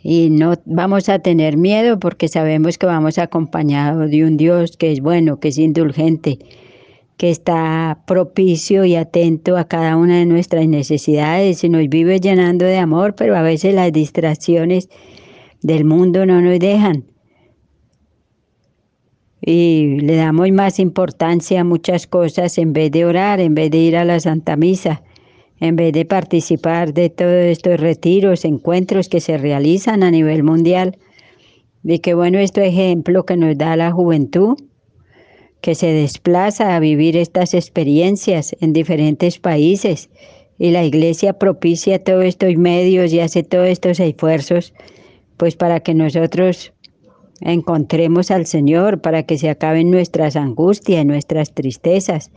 Y 0.00 0.30
no 0.30 0.54
vamos 0.66 1.08
a 1.08 1.18
tener 1.18 1.56
miedo 1.56 1.98
porque 1.98 2.28
sabemos 2.28 2.78
que 2.78 2.86
vamos 2.86 3.18
acompañados 3.18 4.08
de 4.08 4.24
un 4.24 4.36
Dios 4.36 4.76
que 4.76 4.92
es 4.92 5.00
bueno, 5.00 5.40
que 5.40 5.48
es 5.48 5.58
indulgente, 5.58 6.38
que 7.16 7.30
está 7.30 8.02
propicio 8.06 8.84
y 8.84 8.94
atento 8.94 9.56
a 9.56 9.64
cada 9.64 9.96
una 9.96 10.18
de 10.18 10.26
nuestras 10.26 10.68
necesidades 10.68 11.64
y 11.64 11.68
nos 11.68 11.88
vive 11.88 12.20
llenando 12.20 12.66
de 12.66 12.76
amor, 12.76 13.14
pero 13.14 13.36
a 13.36 13.42
veces 13.42 13.74
las 13.74 13.92
distracciones 13.92 14.88
del 15.62 15.84
mundo 15.84 16.26
no 16.26 16.40
nos 16.42 16.58
dejan. 16.58 17.04
Y 19.40 20.00
le 20.00 20.16
damos 20.16 20.50
más 20.50 20.78
importancia 20.78 21.60
a 21.60 21.64
muchas 21.64 22.06
cosas 22.06 22.58
en 22.58 22.72
vez 22.72 22.90
de 22.90 23.04
orar, 23.06 23.40
en 23.40 23.54
vez 23.54 23.70
de 23.70 23.78
ir 23.78 23.96
a 23.96 24.04
la 24.04 24.20
Santa 24.20 24.56
Misa, 24.56 25.02
en 25.60 25.76
vez 25.76 25.92
de 25.92 26.04
participar 26.04 26.92
de 26.92 27.08
todos 27.08 27.44
estos 27.44 27.80
retiros, 27.80 28.44
encuentros 28.44 29.08
que 29.08 29.20
se 29.20 29.38
realizan 29.38 30.02
a 30.02 30.10
nivel 30.10 30.42
mundial. 30.42 30.98
Y 31.82 32.00
qué 32.00 32.14
bueno 32.14 32.38
este 32.38 32.66
ejemplo 32.66 33.24
que 33.24 33.36
nos 33.36 33.56
da 33.56 33.76
la 33.76 33.92
juventud 33.92 34.56
que 35.60 35.74
se 35.74 35.88
desplaza 35.88 36.76
a 36.76 36.80
vivir 36.80 37.16
estas 37.16 37.54
experiencias 37.54 38.54
en 38.60 38.72
diferentes 38.72 39.38
países 39.38 40.10
y 40.58 40.70
la 40.70 40.84
iglesia 40.84 41.34
propicia 41.34 42.02
todos 42.02 42.24
estos 42.24 42.56
medios 42.56 43.12
y 43.12 43.20
hace 43.20 43.42
todos 43.42 43.68
estos 43.68 44.00
esfuerzos 44.00 44.72
pues 45.36 45.56
para 45.56 45.80
que 45.80 45.94
nosotros 45.94 46.72
encontremos 47.40 48.30
al 48.30 48.46
Señor, 48.46 49.00
para 49.00 49.24
que 49.24 49.38
se 49.38 49.50
acaben 49.50 49.90
nuestras 49.90 50.36
angustias, 50.36 51.04
nuestras 51.04 51.52
tristezas. 51.52 52.30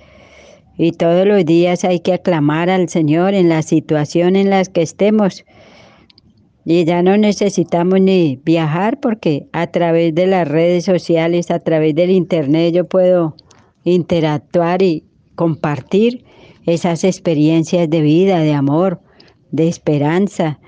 Y 0.78 0.94
todos 0.94 1.26
los 1.26 1.46
días 1.46 1.84
hay 1.84 2.00
que 2.00 2.14
aclamar 2.14 2.70
al 2.70 2.90
Señor 2.90 3.34
en 3.34 3.50
la 3.50 3.62
situación 3.62 4.36
en 4.36 4.50
la 4.50 4.64
que 4.66 4.82
estemos 4.82 5.46
y 6.72 6.86
ya 6.86 7.02
no 7.02 7.18
necesitamos 7.18 8.00
ni 8.00 8.40
viajar 8.46 9.00
porque 9.00 9.48
a 9.54 9.66
través 9.66 10.14
de 10.14 10.28
las 10.28 10.48
redes 10.48 10.86
sociales, 10.86 11.50
a 11.50 11.58
través 11.58 11.96
del 11.96 12.12
Internet, 12.12 12.76
yo 12.76 12.86
puedo 12.86 13.36
interactuar 13.86 14.84
y 14.84 15.04
compartir 15.34 16.24
esas 16.68 17.04
experiencias 17.04 17.90
de 17.90 18.02
vida, 18.02 18.42
de 18.42 18.54
amor, 18.54 19.02
de 19.50 19.68
esperanza, 19.68 20.60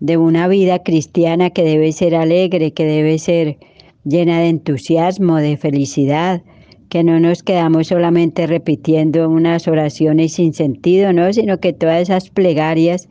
de 0.00 0.16
una 0.16 0.48
vida 0.48 0.82
cristiana 0.82 1.50
que 1.50 1.64
debe 1.64 1.92
ser 1.92 2.14
alegre, 2.14 2.72
que 2.72 2.86
debe 2.86 3.18
ser 3.18 3.58
llena 4.04 4.40
de 4.40 4.48
entusiasmo, 4.48 5.36
de 5.36 5.58
felicidad, 5.58 6.44
que 6.88 7.04
no 7.04 7.20
nos 7.20 7.42
quedamos 7.42 7.88
solamente 7.88 8.46
repitiendo 8.46 9.28
unas 9.28 9.68
oraciones 9.68 10.32
sin 10.32 10.54
sentido, 10.54 11.12
¿no? 11.12 11.30
sino 11.34 11.60
que 11.60 11.74
todas 11.74 12.00
esas 12.00 12.30
plegarias 12.30 13.10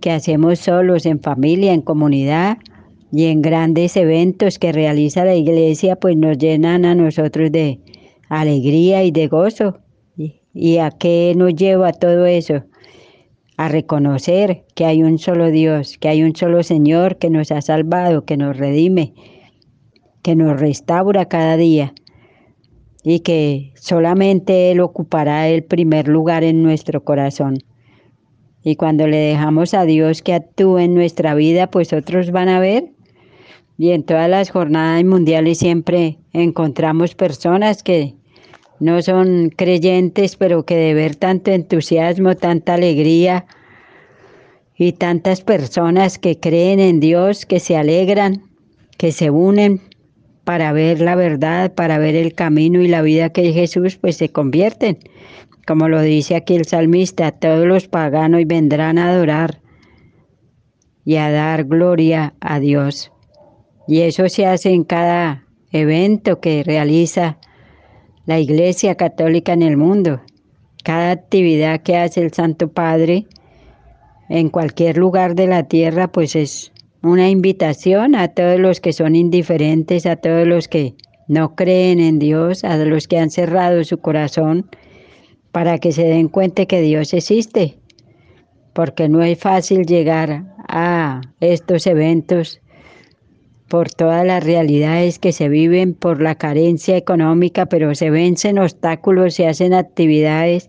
que 0.00 0.10
hacemos 0.10 0.58
solos, 0.58 1.06
en 1.06 1.20
familia, 1.20 1.72
en 1.72 1.82
comunidad 1.82 2.58
y 3.12 3.26
en 3.26 3.42
grandes 3.42 3.96
eventos 3.96 4.58
que 4.58 4.72
realiza 4.72 5.24
la 5.24 5.34
iglesia, 5.34 5.96
pues 5.96 6.16
nos 6.16 6.38
llenan 6.38 6.84
a 6.84 6.94
nosotros 6.94 7.52
de 7.52 7.80
alegría 8.28 9.04
y 9.04 9.10
de 9.10 9.28
gozo. 9.28 9.78
¿Y, 10.52 10.78
a 10.78 10.90
qué 10.90 11.32
nos 11.36 11.54
lleva 11.54 11.92
todo 11.92 12.26
eso? 12.26 12.64
A 13.56 13.68
reconocer 13.68 14.64
que 14.74 14.84
hay 14.84 15.02
un 15.02 15.18
solo 15.18 15.50
Dios, 15.50 15.96
que 15.98 16.08
hay 16.08 16.22
un 16.22 16.34
solo 16.34 16.62
Señor 16.62 17.18
que 17.18 17.30
nos 17.30 17.52
ha 17.52 17.60
salvado, 17.60 18.24
que 18.24 18.36
nos 18.36 18.56
redime, 18.56 19.14
que 20.22 20.34
nos 20.34 20.58
restaura 20.58 21.26
cada 21.26 21.56
día 21.56 21.94
y 23.02 23.20
que 23.20 23.72
solamente 23.76 24.70
Él 24.70 24.80
ocupará 24.80 25.48
el 25.48 25.62
primer 25.62 26.08
lugar 26.08 26.42
en 26.44 26.62
nuestro 26.62 27.04
corazón. 27.04 27.58
Y 28.62 28.76
cuando 28.76 29.06
le 29.06 29.16
dejamos 29.16 29.74
a 29.74 29.84
Dios 29.84 30.22
que 30.22 30.34
actúe 30.34 30.78
en 30.78 30.94
nuestra 30.94 31.34
vida, 31.34 31.70
pues 31.70 31.92
otros 31.92 32.30
van 32.30 32.48
a 32.48 32.60
ver. 32.60 32.84
Y 33.78 33.92
en 33.92 34.02
todas 34.02 34.28
las 34.28 34.50
jornadas 34.50 35.02
mundiales 35.04 35.58
siempre 35.58 36.18
encontramos 36.32 37.14
personas 37.14 37.82
que 37.82 38.14
no 38.78 39.00
son 39.00 39.50
creyentes, 39.56 40.36
pero 40.36 40.64
que 40.64 40.76
de 40.76 40.94
ver 40.94 41.16
tanto 41.16 41.50
entusiasmo, 41.50 42.34
tanta 42.34 42.74
alegría 42.74 43.46
y 44.76 44.92
tantas 44.92 45.42
personas 45.42 46.18
que 46.18 46.38
creen 46.38 46.80
en 46.80 47.00
Dios, 47.00 47.46
que 47.46 47.60
se 47.60 47.76
alegran, 47.76 48.42
que 48.98 49.12
se 49.12 49.30
unen 49.30 49.80
para 50.50 50.72
ver 50.72 51.00
la 51.00 51.14
verdad, 51.14 51.72
para 51.74 51.98
ver 51.98 52.16
el 52.16 52.34
camino 52.34 52.82
y 52.82 52.88
la 52.88 53.02
vida 53.02 53.30
que 53.30 53.48
es 53.50 53.54
Jesús, 53.54 53.96
pues 53.96 54.16
se 54.16 54.30
convierten 54.30 54.98
como 55.64 55.88
lo 55.88 56.02
dice 56.02 56.34
aquí 56.34 56.56
el 56.56 56.64
salmista, 56.64 57.30
todos 57.30 57.64
los 57.64 57.86
paganos 57.86 58.42
vendrán 58.44 58.98
a 58.98 59.10
adorar 59.10 59.60
y 61.04 61.14
a 61.14 61.30
dar 61.30 61.62
gloria 61.62 62.34
a 62.40 62.58
Dios. 62.58 63.12
Y 63.86 64.00
eso 64.00 64.28
se 64.28 64.46
hace 64.46 64.70
en 64.72 64.82
cada 64.82 65.44
evento 65.70 66.40
que 66.40 66.64
realiza 66.64 67.38
la 68.26 68.40
Iglesia 68.40 68.96
Católica 68.96 69.52
en 69.52 69.62
el 69.62 69.76
mundo. 69.76 70.20
Cada 70.82 71.12
actividad 71.12 71.82
que 71.82 71.96
hace 71.96 72.22
el 72.22 72.32
Santo 72.32 72.72
Padre 72.72 73.26
en 74.28 74.48
cualquier 74.48 74.96
lugar 74.96 75.36
de 75.36 75.46
la 75.46 75.68
tierra, 75.68 76.08
pues 76.08 76.34
es 76.34 76.72
una 77.02 77.30
invitación 77.30 78.14
a 78.14 78.28
todos 78.28 78.58
los 78.58 78.80
que 78.80 78.92
son 78.92 79.16
indiferentes, 79.16 80.06
a 80.06 80.16
todos 80.16 80.46
los 80.46 80.68
que 80.68 80.94
no 81.28 81.54
creen 81.54 82.00
en 82.00 82.18
Dios, 82.18 82.64
a 82.64 82.76
los 82.76 83.08
que 83.08 83.18
han 83.18 83.30
cerrado 83.30 83.84
su 83.84 83.98
corazón 83.98 84.68
para 85.52 85.78
que 85.78 85.92
se 85.92 86.04
den 86.04 86.28
cuenta 86.28 86.66
que 86.66 86.80
Dios 86.80 87.14
existe, 87.14 87.78
porque 88.72 89.08
no 89.08 89.22
es 89.22 89.38
fácil 89.38 89.86
llegar 89.86 90.44
a 90.68 91.20
estos 91.40 91.86
eventos 91.86 92.60
por 93.68 93.90
todas 93.90 94.26
las 94.26 94.42
realidades 94.42 95.18
que 95.18 95.32
se 95.32 95.48
viven 95.48 95.94
por 95.94 96.20
la 96.20 96.34
carencia 96.34 96.96
económica, 96.96 97.66
pero 97.66 97.94
se 97.94 98.10
vencen 98.10 98.58
obstáculos, 98.58 99.34
se 99.34 99.46
hacen 99.46 99.74
actividades 99.74 100.68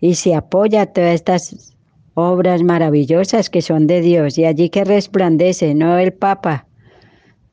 y 0.00 0.14
se 0.14 0.34
apoya 0.34 0.86
todas 0.86 1.14
estas 1.14 1.76
obras 2.14 2.62
maravillosas 2.62 3.50
que 3.50 3.62
son 3.62 3.86
de 3.86 4.00
Dios 4.00 4.38
y 4.38 4.44
allí 4.44 4.68
que 4.68 4.84
resplandece, 4.84 5.74
no 5.74 5.98
el 5.98 6.12
Papa, 6.12 6.66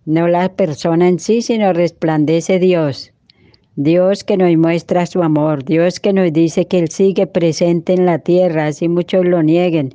no 0.06 0.28
la 0.28 0.50
persona 0.50 1.08
en 1.08 1.20
sí, 1.20 1.42
sino 1.42 1.74
resplandece 1.74 2.60
Dios. 2.60 3.14
Dios 3.76 4.24
que 4.24 4.38
nos 4.38 4.56
muestra 4.58 5.06
su 5.06 5.22
amor, 5.22 5.64
Dios 5.64 6.00
que 6.00 6.12
nos 6.12 6.34
dice 6.34 6.66
que 6.66 6.80
Él 6.80 6.90
sigue 6.90 7.28
presente 7.28 7.94
en 7.94 8.06
la 8.06 8.20
tierra, 8.20 8.66
así 8.66 8.88
muchos 8.90 9.24
lo 9.24 9.44
nieguen, 9.44 9.94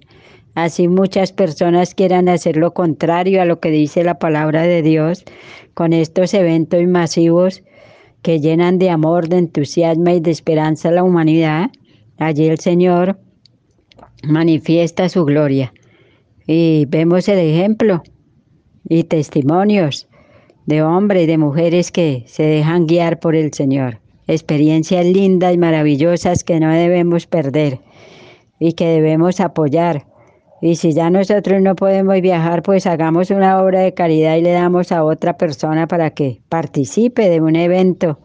así 0.54 0.86
muchas 0.86 1.32
personas 1.32 1.94
quieran 1.94 2.28
hacer 2.28 2.56
lo 2.56 2.74
contrario 2.74 3.42
a 3.42 3.44
lo 3.44 3.58
que 3.58 3.70
dice 3.70 4.04
la 4.04 4.20
palabra 4.20 4.62
de 4.62 4.82
Dios, 4.82 5.24
con 5.74 5.92
estos 5.92 6.32
eventos 6.34 6.86
masivos 6.86 7.64
que 8.22 8.38
llenan 8.38 8.78
de 8.78 8.90
amor, 8.90 9.28
de 9.28 9.38
entusiasmo 9.38 10.10
y 10.10 10.20
de 10.20 10.30
esperanza 10.30 10.90
a 10.90 10.92
la 10.92 11.02
humanidad, 11.02 11.70
allí 12.18 12.46
el 12.46 12.60
Señor 12.60 13.18
manifiesta 14.22 15.08
su 15.08 15.24
gloria. 15.24 15.72
Y 16.46 16.86
vemos 16.86 17.28
el 17.28 17.38
ejemplo 17.38 18.02
y 18.88 19.04
testimonios 19.04 20.08
de 20.66 20.82
hombres 20.82 21.24
y 21.24 21.26
de 21.26 21.38
mujeres 21.38 21.90
que 21.90 22.24
se 22.26 22.44
dejan 22.44 22.86
guiar 22.86 23.18
por 23.20 23.34
el 23.34 23.52
Señor. 23.52 24.00
Experiencias 24.26 25.04
lindas 25.04 25.54
y 25.54 25.58
maravillosas 25.58 26.44
que 26.44 26.60
no 26.60 26.72
debemos 26.72 27.26
perder 27.26 27.80
y 28.58 28.74
que 28.74 28.86
debemos 28.86 29.40
apoyar. 29.40 30.06
Y 30.60 30.76
si 30.76 30.92
ya 30.92 31.10
nosotros 31.10 31.60
no 31.60 31.74
podemos 31.74 32.20
viajar, 32.20 32.62
pues 32.62 32.86
hagamos 32.86 33.30
una 33.30 33.60
obra 33.60 33.80
de 33.80 33.94
caridad 33.94 34.36
y 34.36 34.42
le 34.42 34.52
damos 34.52 34.92
a 34.92 35.02
otra 35.02 35.36
persona 35.36 35.88
para 35.88 36.10
que 36.10 36.40
participe 36.48 37.28
de 37.28 37.40
un 37.40 37.56
evento, 37.56 38.20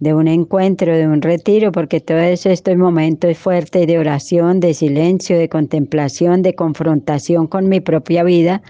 de 0.00 0.14
un 0.14 0.28
encuentro, 0.28 0.96
de 0.96 1.06
un 1.06 1.20
retiro, 1.20 1.72
porque 1.72 2.00
todos 2.00 2.46
estos 2.46 2.76
momentos 2.76 3.36
fuertes 3.36 3.86
de 3.86 3.98
oración, 3.98 4.58
de 4.58 4.72
silencio, 4.72 5.38
de 5.38 5.50
contemplación, 5.50 6.40
de 6.42 6.54
confrontación 6.54 7.46
con 7.46 7.68
mi 7.68 7.80
propia 7.80 8.24
vida, 8.24 8.62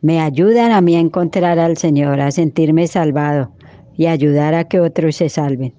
me 0.00 0.20
ayudan 0.20 0.72
a 0.72 0.80
mí 0.80 0.96
a 0.96 1.00
encontrar 1.00 1.58
al 1.58 1.76
Señor, 1.76 2.20
a 2.20 2.30
sentirme 2.30 2.86
salvado 2.86 3.52
y 3.96 4.06
ayudar 4.06 4.54
a 4.54 4.64
que 4.64 4.80
otros 4.80 5.16
se 5.16 5.28
salven. 5.28 5.74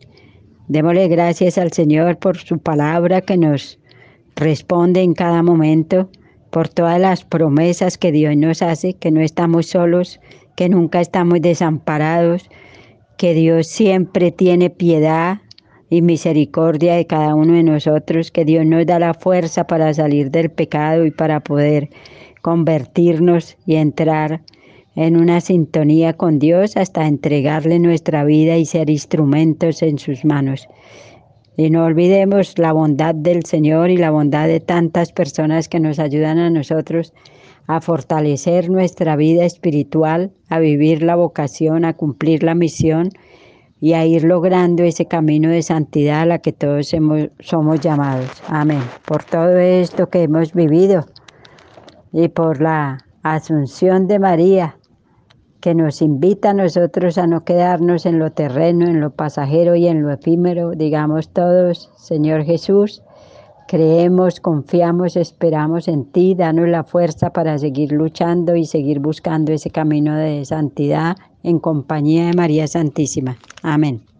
Démosle 0.67 1.07
gracias 1.07 1.57
al 1.57 1.73
Señor 1.73 2.17
por 2.17 2.37
su 2.37 2.59
palabra 2.59 3.21
que 3.21 3.35
nos 3.35 3.79
responde 4.35 5.01
en 5.01 5.13
cada 5.13 5.41
momento, 5.41 6.09
por 6.51 6.69
todas 6.69 7.01
las 7.01 7.25
promesas 7.25 7.97
que 7.97 8.11
Dios 8.11 8.37
nos 8.37 8.61
hace, 8.61 8.93
que 8.93 9.11
no 9.11 9.21
estamos 9.21 9.65
solos, 9.65 10.19
que 10.55 10.69
nunca 10.69 11.01
estamos 11.01 11.41
desamparados, 11.41 12.47
que 13.17 13.33
Dios 13.33 13.67
siempre 13.67 14.31
tiene 14.31 14.69
piedad 14.69 15.39
y 15.89 16.01
misericordia 16.01 16.95
de 16.95 17.05
cada 17.05 17.35
uno 17.35 17.53
de 17.53 17.63
nosotros, 17.63 18.31
que 18.31 18.45
Dios 18.45 18.65
nos 18.65 18.85
da 18.85 18.99
la 18.99 19.13
fuerza 19.13 19.67
para 19.67 19.93
salir 19.93 20.31
del 20.31 20.49
pecado 20.49 21.05
y 21.05 21.11
para 21.11 21.41
poder 21.41 21.89
convertirnos 22.41 23.57
y 23.65 23.75
entrar 23.75 24.41
en 24.95 25.17
una 25.17 25.41
sintonía 25.41 26.13
con 26.13 26.39
Dios 26.39 26.77
hasta 26.77 27.07
entregarle 27.07 27.79
nuestra 27.79 28.23
vida 28.25 28.57
y 28.57 28.65
ser 28.65 28.89
instrumentos 28.89 29.81
en 29.81 29.97
sus 29.97 30.25
manos. 30.25 30.67
Y 31.55 31.69
no 31.69 31.85
olvidemos 31.85 32.57
la 32.57 32.71
bondad 32.71 33.13
del 33.13 33.45
Señor 33.45 33.89
y 33.89 33.97
la 33.97 34.11
bondad 34.11 34.47
de 34.47 34.59
tantas 34.59 35.11
personas 35.11 35.69
que 35.69 35.79
nos 35.79 35.99
ayudan 35.99 36.39
a 36.39 36.49
nosotros 36.49 37.13
a 37.67 37.79
fortalecer 37.79 38.69
nuestra 38.69 39.15
vida 39.15 39.45
espiritual, 39.45 40.31
a 40.49 40.59
vivir 40.59 41.03
la 41.03 41.15
vocación, 41.15 41.85
a 41.85 41.93
cumplir 41.93 42.43
la 42.43 42.55
misión 42.55 43.09
y 43.79 43.93
a 43.93 44.05
ir 44.05 44.23
logrando 44.23 44.83
ese 44.83 45.05
camino 45.05 45.49
de 45.49 45.61
santidad 45.61 46.21
a 46.21 46.25
la 46.25 46.39
que 46.39 46.53
todos 46.53 46.93
somos 47.39 47.79
llamados. 47.81 48.29
Amén. 48.47 48.81
Por 49.05 49.23
todo 49.23 49.57
esto 49.57 50.09
que 50.09 50.23
hemos 50.23 50.53
vivido 50.53 51.05
y 52.11 52.29
por 52.29 52.61
la 52.61 52.99
asunción 53.23 54.07
de 54.07 54.19
María, 54.19 54.77
que 55.63 55.73
nos 55.73 56.01
invita 56.01 56.49
a 56.49 56.53
nosotros 56.53 57.17
a 57.17 57.25
no 57.25 57.45
quedarnos 57.45 58.05
en 58.05 58.19
lo 58.19 58.33
terreno, 58.33 58.85
en 58.85 58.99
lo 58.99 59.11
pasajero 59.11 59.75
y 59.75 59.87
en 59.87 60.01
lo 60.01 60.11
efímero, 60.11 60.71
digamos 60.71 61.29
todos, 61.29 61.89
Señor 61.95 62.43
Jesús, 62.43 63.01
creemos, 63.69 64.41
confiamos, 64.41 65.15
esperamos 65.15 65.87
en 65.87 66.03
ti, 66.03 66.35
danos 66.35 66.67
la 66.67 66.83
fuerza 66.83 67.29
para 67.29 67.57
seguir 67.57 67.93
luchando 67.93 68.57
y 68.57 68.65
seguir 68.65 68.99
buscando 68.99 69.53
ese 69.53 69.69
camino 69.69 70.17
de 70.17 70.43
santidad 70.43 71.15
en 71.43 71.59
compañía 71.59 72.25
de 72.25 72.33
María 72.33 72.67
Santísima. 72.67 73.37
Amén. 73.61 74.12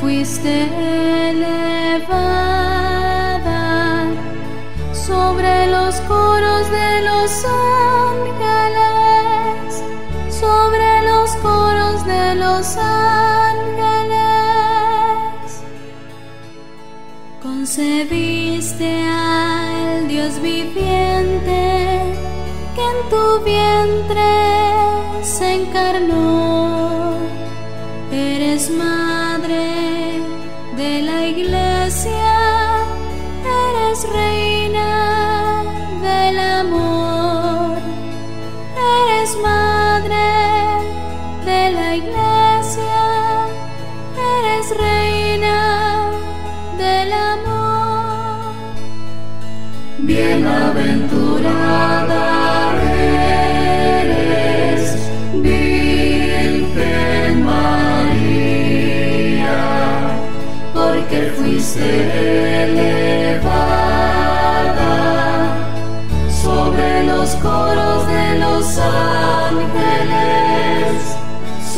Fuiste 0.00 0.68
elevada 1.30 2.16
sobre 4.92 5.66
los 5.66 5.94
coros 6.02 6.70
de 6.70 7.02
los 7.02 7.44
ángeles, 8.10 9.82
sobre 10.30 11.02
los 11.02 11.30
coros 11.36 12.04
de 12.06 12.34
los 12.34 12.76
ángeles. 12.76 14.18
Concebiste 17.42 19.02
al 19.06 19.67
Dios 20.18 20.42
viviente 20.42 22.02
que 22.74 22.84
en 22.92 23.08
tu 23.08 23.44
vientre 23.44 24.32
se 25.22 25.54
encarnó. 25.54 27.14
Eres 28.10 28.68
madre 28.68 29.07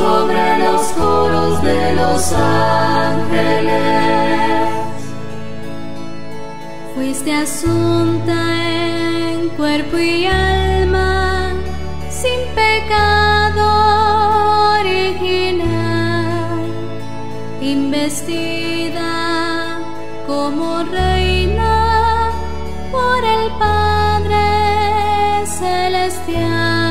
sobre 0.01 0.59
los 0.65 0.83
coros 0.93 1.63
de 1.63 1.93
los 2.01 2.33
ángeles. 2.33 3.71
Fuiste 6.95 7.33
asunta 7.35 8.41
en 9.33 9.49
cuerpo 9.61 9.99
y 9.99 10.27
alma, 10.27 11.53
sin 12.09 12.41
pecado 12.55 13.65
original, 14.81 15.69
investida 17.61 19.13
como 20.27 20.83
reina 20.85 22.31
por 22.91 23.21
el 23.23 23.51
Padre 23.59 24.45
Celestial. 25.59 26.91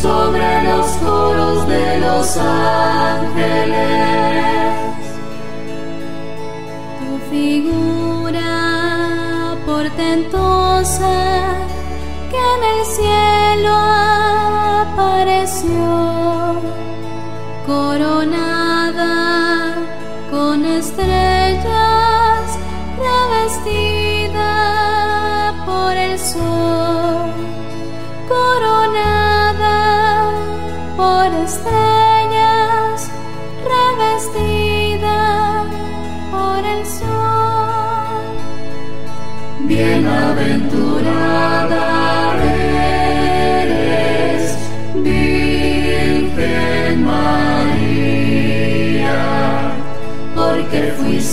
sobre 0.00 0.62
los 0.62 0.86
coros 1.02 1.66
de 1.66 1.98
los 1.98 2.36
ángeles. 2.36 4.57
ento 10.18 10.67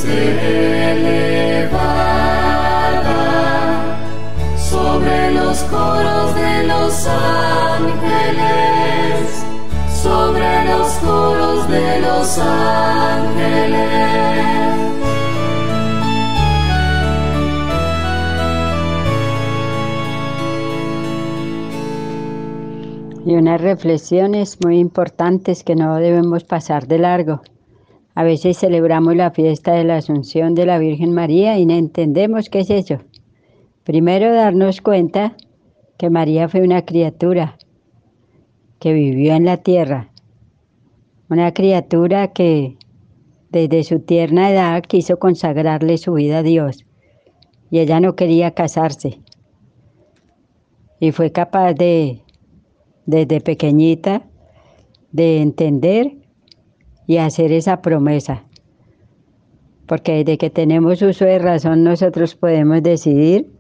elevada 0.08 1.26
sobre 4.58 5.32
los 5.32 5.60
coros 5.64 6.36
de 6.36 6.68
los 6.68 7.08
ángeles, 7.08 8.46
sobre 10.02 10.66
los 10.66 10.94
coros 10.96 11.68
de 11.70 12.02
los 12.02 12.38
ángeles. 12.38 14.06
Y 23.26 23.36
unas 23.36 23.60
reflexiones 23.60 24.60
muy 24.64 24.78
importantes 24.78 25.64
que 25.64 25.76
no 25.76 25.96
debemos 25.96 26.44
pasar 26.44 26.86
de 26.86 27.00
largo. 27.00 27.42
A 28.16 28.24
veces 28.24 28.58
celebramos 28.58 29.16
la 29.16 29.32
fiesta 29.32 29.74
de 29.74 29.84
la 29.84 29.98
Asunción 29.98 30.56
de 30.56 30.66
la 30.66 30.80
Virgen 30.80 31.12
María 31.12 31.60
y 31.60 31.66
no 31.66 31.74
entendemos 31.74 32.50
qué 32.50 32.60
es 32.60 32.70
eso. 32.70 33.00
Primero 33.84 34.34
darnos 34.34 34.80
cuenta 34.80 35.36
que 35.98 36.10
María 36.10 36.48
fue 36.48 36.62
una 36.62 36.86
criatura 36.86 37.58
que 38.80 38.94
vivió 38.94 39.34
en 39.34 39.44
la 39.44 39.58
tierra, 39.58 40.12
una 41.30 41.54
criatura 41.54 42.30
que 42.30 42.78
desde 43.50 43.84
su 43.84 44.00
tierna 44.00 44.50
edad 44.50 44.82
quiso 44.84 45.20
consagrarle 45.20 45.98
su 45.98 46.14
vida 46.14 46.40
a 46.40 46.44
Dios. 46.44 46.86
Y 47.70 47.80
ella 47.80 48.00
no 48.00 48.16
quería 48.16 48.52
casarse. 48.52 49.20
Y 51.02 51.12
fue 51.12 51.32
capaz 51.32 51.74
de 51.74 52.22
desde 53.06 53.42
pequeñita 53.42 54.24
de 55.12 55.42
entender 55.42 56.25
y 57.08 57.18
hacer 57.18 57.52
esa 57.52 57.82
promesa. 57.82 58.44
Porque 59.88 60.24
desde 60.24 60.38
que 60.38 60.50
tenemos 60.50 61.02
uso 61.02 61.26
de 61.26 61.40
razón 61.40 61.84
nosotros 61.84 62.36
podemos 62.36 62.82
decidir 62.82 63.52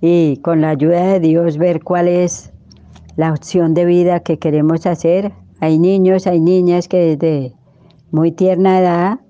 y 0.00 0.38
con 0.38 0.62
la 0.62 0.70
ayuda 0.70 1.12
de 1.12 1.20
Dios 1.20 1.58
ver 1.58 1.82
cuál 1.82 2.08
es 2.08 2.52
la 3.16 3.30
opción 3.30 3.74
de 3.74 3.84
vida 3.84 4.20
que 4.20 4.38
queremos 4.38 4.86
hacer. 4.86 5.32
Hay 5.60 5.78
niños, 5.78 6.26
hay 6.26 6.40
niñas 6.40 6.88
que 6.88 7.16
desde 7.16 7.54
muy 8.10 8.32
tierna 8.32 8.80
edad 8.80 9.20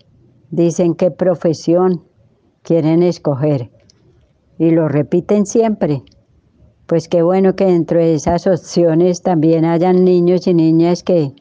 dicen 0.50 0.94
qué 0.94 1.10
profesión 1.10 2.04
quieren 2.62 3.02
escoger 3.02 3.70
y 4.58 4.70
lo 4.70 4.88
repiten 4.88 5.46
siempre 5.46 6.04
pues 6.92 7.08
qué 7.08 7.22
bueno 7.22 7.56
que 7.56 7.64
dentro 7.64 7.98
de 7.98 8.14
esas 8.14 8.46
opciones 8.46 9.22
también 9.22 9.64
hayan 9.64 10.04
niños 10.04 10.46
y 10.46 10.52
niñas 10.52 11.02
que 11.02 11.32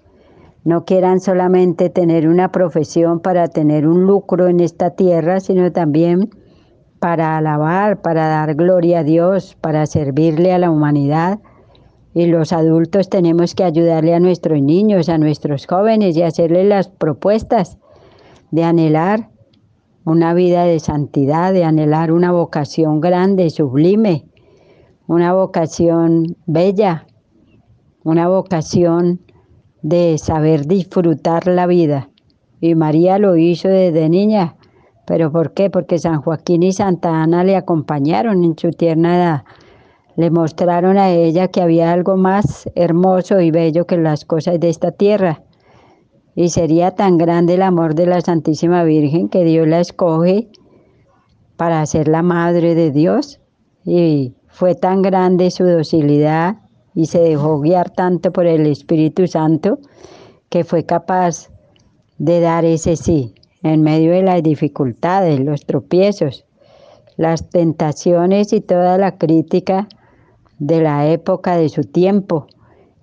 no 0.63 0.85
quieran 0.85 1.19
solamente 1.19 1.89
tener 1.89 2.27
una 2.27 2.51
profesión 2.51 3.19
para 3.19 3.47
tener 3.47 3.87
un 3.87 4.05
lucro 4.05 4.47
en 4.47 4.59
esta 4.59 4.91
tierra, 4.91 5.39
sino 5.39 5.71
también 5.71 6.29
para 6.99 7.37
alabar, 7.37 8.01
para 8.01 8.27
dar 8.27 8.53
gloria 8.53 8.99
a 8.99 9.03
Dios, 9.03 9.57
para 9.59 9.87
servirle 9.87 10.53
a 10.53 10.59
la 10.59 10.69
humanidad. 10.69 11.39
Y 12.13 12.27
los 12.27 12.53
adultos 12.53 13.09
tenemos 13.09 13.55
que 13.55 13.63
ayudarle 13.63 14.13
a 14.13 14.19
nuestros 14.19 14.61
niños, 14.61 15.09
a 15.09 15.17
nuestros 15.17 15.65
jóvenes 15.65 16.15
y 16.15 16.21
hacerles 16.21 16.67
las 16.67 16.89
propuestas 16.89 17.79
de 18.51 18.63
anhelar 18.63 19.29
una 20.05 20.33
vida 20.33 20.65
de 20.65 20.79
santidad, 20.79 21.53
de 21.53 21.63
anhelar 21.63 22.11
una 22.11 22.31
vocación 22.31 23.01
grande, 23.01 23.49
sublime, 23.49 24.25
una 25.07 25.33
vocación 25.33 26.37
bella, 26.45 27.07
una 28.03 28.27
vocación 28.27 29.21
de 29.81 30.17
saber 30.17 30.67
disfrutar 30.67 31.47
la 31.47 31.67
vida. 31.67 32.09
Y 32.59 32.75
María 32.75 33.17
lo 33.17 33.35
hizo 33.37 33.67
desde 33.67 34.09
niña. 34.09 34.55
¿Pero 35.05 35.31
por 35.31 35.53
qué? 35.53 35.69
Porque 35.69 35.97
San 35.97 36.21
Joaquín 36.21 36.63
y 36.63 36.71
Santa 36.71 37.21
Ana 37.21 37.43
le 37.43 37.55
acompañaron 37.55 38.43
en 38.43 38.57
su 38.57 38.71
tierna 38.71 39.17
edad. 39.17 39.43
Le 40.15 40.29
mostraron 40.29 40.97
a 40.97 41.09
ella 41.09 41.47
que 41.47 41.61
había 41.61 41.91
algo 41.91 42.17
más 42.17 42.69
hermoso 42.75 43.41
y 43.41 43.49
bello 43.49 43.87
que 43.87 43.97
las 43.97 44.25
cosas 44.25 44.59
de 44.59 44.69
esta 44.69 44.91
tierra. 44.91 45.43
Y 46.35 46.49
sería 46.49 46.91
tan 46.91 47.17
grande 47.17 47.55
el 47.55 47.61
amor 47.61 47.95
de 47.95 48.05
la 48.05 48.21
Santísima 48.21 48.83
Virgen 48.83 49.27
que 49.27 49.43
Dios 49.43 49.67
la 49.67 49.79
escoge 49.79 50.49
para 51.57 51.85
ser 51.85 52.07
la 52.07 52.21
Madre 52.21 52.75
de 52.75 52.91
Dios. 52.91 53.39
Y 53.83 54.35
fue 54.47 54.75
tan 54.75 55.01
grande 55.01 55.49
su 55.49 55.65
docilidad 55.65 56.60
y 56.93 57.05
se 57.05 57.19
dejó 57.19 57.59
guiar 57.59 57.89
tanto 57.89 58.31
por 58.31 58.45
el 58.45 58.65
Espíritu 58.65 59.27
Santo 59.27 59.79
que 60.49 60.63
fue 60.63 60.85
capaz 60.85 61.49
de 62.17 62.39
dar 62.39 62.65
ese 62.65 62.95
sí 62.95 63.33
en 63.63 63.81
medio 63.81 64.11
de 64.11 64.23
las 64.23 64.43
dificultades, 64.43 65.39
los 65.39 65.65
tropiezos, 65.65 66.45
las 67.17 67.49
tentaciones 67.49 68.53
y 68.53 68.61
toda 68.61 68.97
la 68.97 69.17
crítica 69.17 69.87
de 70.59 70.81
la 70.81 71.09
época, 71.09 71.55
de 71.57 71.69
su 71.69 71.83
tiempo. 71.83 72.47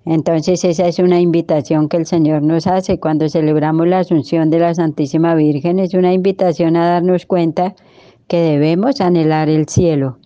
Entonces 0.05 0.63
esa 0.63 0.87
es 0.87 0.99
una 0.99 1.19
invitación 1.19 1.89
que 1.89 1.97
el 1.97 2.05
Señor 2.05 2.41
nos 2.41 2.67
hace 2.67 2.99
cuando 2.99 3.29
celebramos 3.29 3.87
la 3.87 3.99
Asunción 3.99 4.49
de 4.49 4.59
la 4.59 4.73
Santísima 4.73 5.35
Virgen, 5.35 5.79
es 5.79 5.93
una 5.93 6.13
invitación 6.13 6.75
a 6.75 6.87
darnos 6.87 7.25
cuenta 7.25 7.75
que 8.27 8.37
debemos 8.37 9.01
anhelar 9.01 9.49
el 9.49 9.67
cielo, 9.67 10.17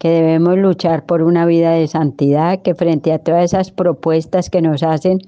que 0.00 0.08
debemos 0.08 0.56
luchar 0.56 1.04
por 1.04 1.20
una 1.20 1.44
vida 1.44 1.72
de 1.72 1.86
santidad, 1.86 2.62
que 2.62 2.74
frente 2.74 3.12
a 3.12 3.18
todas 3.18 3.44
esas 3.44 3.70
propuestas 3.70 4.48
que 4.48 4.62
nos 4.62 4.82
hacen 4.82 5.18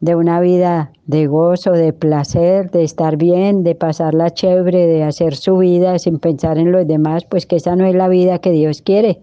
de 0.00 0.14
una 0.14 0.40
vida 0.40 0.92
de 1.06 1.26
gozo, 1.26 1.72
de 1.72 1.92
placer, 1.92 2.70
de 2.70 2.84
estar 2.84 3.16
bien, 3.16 3.64
de 3.64 3.74
pasarla 3.74 4.30
chévere, 4.30 4.86
de 4.86 5.02
hacer 5.02 5.34
su 5.34 5.58
vida 5.58 5.98
sin 5.98 6.20
pensar 6.20 6.58
en 6.58 6.70
los 6.70 6.86
demás, 6.86 7.24
pues 7.24 7.44
que 7.44 7.56
esa 7.56 7.74
no 7.74 7.86
es 7.86 7.94
la 7.96 8.08
vida 8.08 8.38
que 8.38 8.52
Dios 8.52 8.82
quiere, 8.82 9.18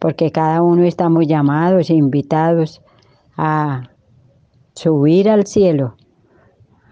porque 0.00 0.32
cada 0.32 0.60
uno 0.60 0.82
estamos 0.82 1.28
llamados 1.28 1.88
e 1.88 1.94
invitados 1.94 2.82
a 3.36 3.90
subir 4.74 5.30
al 5.30 5.46
cielo, 5.46 5.94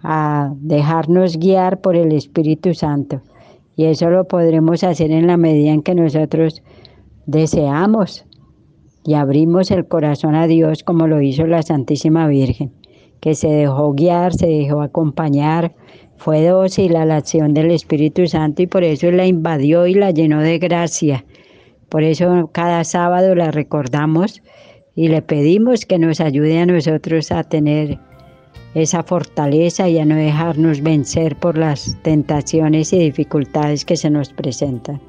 a 0.03 0.53
dejarnos 0.55 1.35
guiar 1.37 1.81
por 1.81 1.97
el 1.97 2.13
Espíritu 2.13 2.73
Santo. 2.73 3.19
Y 3.75 3.87
eso 3.87 4.09
lo 4.09 4.25
podremos 4.25 4.85
hacer 4.85 5.11
en 5.11 5.27
la 5.27 5.35
medida 5.35 5.73
en 5.73 5.81
que 5.81 5.95
nosotros 5.95 6.63
deseamos 7.25 8.25
y 9.05 9.15
abrimos 9.15 9.71
el 9.71 9.87
corazón 9.87 10.35
a 10.35 10.47
Dios 10.47 10.83
como 10.83 11.07
lo 11.07 11.21
hizo 11.21 11.45
la 11.45 11.61
Santísima 11.61 12.27
Virgen 12.27 12.71
que 13.23 13.35
se 13.35 13.47
dejó 13.47 13.93
guiar, 13.93 14.33
se 14.33 14.47
dejó 14.47 14.81
acompañar, 14.81 15.73
fue 16.17 16.45
dócil 16.45 16.97
a 16.97 17.05
la 17.05 17.15
acción 17.15 17.53
del 17.53 17.71
Espíritu 17.71 18.27
Santo 18.27 18.63
y 18.63 18.67
por 18.67 18.83
eso 18.83 19.09
la 19.11 19.25
invadió 19.25 19.87
y 19.87 19.93
la 19.93 20.11
llenó 20.11 20.41
de 20.41 20.59
gracia. 20.59 21.23
Por 21.87 22.03
eso 22.03 22.49
cada 22.51 22.83
sábado 22.83 23.33
la 23.33 23.49
recordamos 23.51 24.41
y 24.93 25.07
le 25.07 25.21
pedimos 25.21 25.85
que 25.85 25.99
nos 25.99 26.19
ayude 26.19 26.59
a 26.59 26.65
nosotros 26.65 27.31
a 27.31 27.43
tener 27.43 27.97
esa 28.75 29.03
fortaleza 29.03 29.87
y 29.87 29.99
a 29.99 30.05
no 30.05 30.15
dejarnos 30.15 30.81
vencer 30.81 31.37
por 31.37 31.57
las 31.57 31.97
tentaciones 32.01 32.91
y 32.91 32.99
dificultades 32.99 33.85
que 33.85 33.95
se 33.95 34.09
nos 34.09 34.33
presentan. 34.33 34.99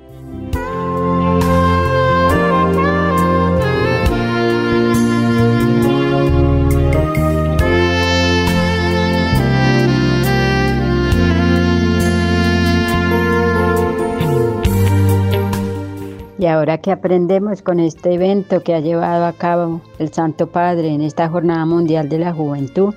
Y 16.36 16.46
ahora 16.46 16.78
que 16.78 16.90
aprendemos 16.90 17.62
con 17.62 17.78
este 17.78 18.14
evento 18.14 18.62
que 18.62 18.74
ha 18.74 18.80
llevado 18.80 19.24
a 19.24 19.32
cabo 19.32 19.80
el 20.00 20.12
Santo 20.12 20.48
Padre 20.48 20.88
en 20.88 21.00
esta 21.00 21.28
Jornada 21.28 21.64
Mundial 21.64 22.08
de 22.08 22.18
la 22.18 22.32
Juventud, 22.32 22.92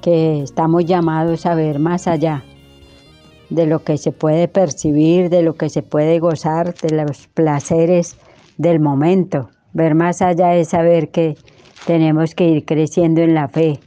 que 0.00 0.42
estamos 0.42 0.84
llamados 0.84 1.46
a 1.46 1.56
ver 1.56 1.80
más 1.80 2.06
allá 2.06 2.44
de 3.50 3.66
lo 3.66 3.82
que 3.82 3.98
se 3.98 4.12
puede 4.12 4.46
percibir, 4.46 5.30
de 5.30 5.42
lo 5.42 5.54
que 5.54 5.68
se 5.68 5.82
puede 5.82 6.20
gozar, 6.20 6.74
de 6.74 7.04
los 7.04 7.26
placeres 7.26 8.16
del 8.56 8.78
momento. 8.78 9.50
Ver 9.72 9.96
más 9.96 10.22
allá 10.22 10.54
es 10.54 10.68
saber 10.68 11.10
que 11.10 11.36
tenemos 11.86 12.36
que 12.36 12.44
ir 12.44 12.64
creciendo 12.64 13.20
en 13.20 13.34
la 13.34 13.48
fe, 13.48 13.80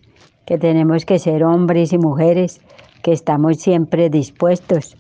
que 0.46 0.58
tenemos 0.58 1.06
que 1.06 1.20
ser 1.20 1.46
hombres 1.46 1.94
y 1.94 1.98
mujeres 1.98 2.60
que 3.02 3.14
estamos 3.14 3.58
siempre 3.58 4.10
dispuestos 4.10 4.98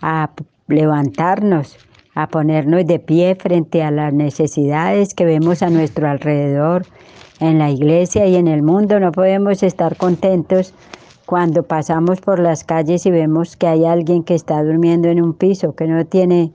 a 0.00 0.30
levantarnos 0.68 1.76
a 2.16 2.28
ponernos 2.28 2.86
de 2.86 2.98
pie 2.98 3.36
frente 3.36 3.82
a 3.82 3.90
las 3.90 4.12
necesidades 4.12 5.14
que 5.14 5.26
vemos 5.26 5.62
a 5.62 5.68
nuestro 5.68 6.08
alrededor, 6.08 6.86
en 7.40 7.58
la 7.58 7.70
iglesia 7.70 8.26
y 8.26 8.36
en 8.36 8.48
el 8.48 8.62
mundo. 8.62 8.98
No 8.98 9.12
podemos 9.12 9.62
estar 9.62 9.96
contentos 9.96 10.72
cuando 11.26 11.64
pasamos 11.64 12.22
por 12.22 12.38
las 12.38 12.64
calles 12.64 13.04
y 13.04 13.10
vemos 13.10 13.56
que 13.56 13.66
hay 13.66 13.84
alguien 13.84 14.24
que 14.24 14.34
está 14.34 14.62
durmiendo 14.64 15.08
en 15.08 15.22
un 15.22 15.34
piso, 15.34 15.74
que 15.74 15.86
no 15.86 16.06
tiene 16.06 16.52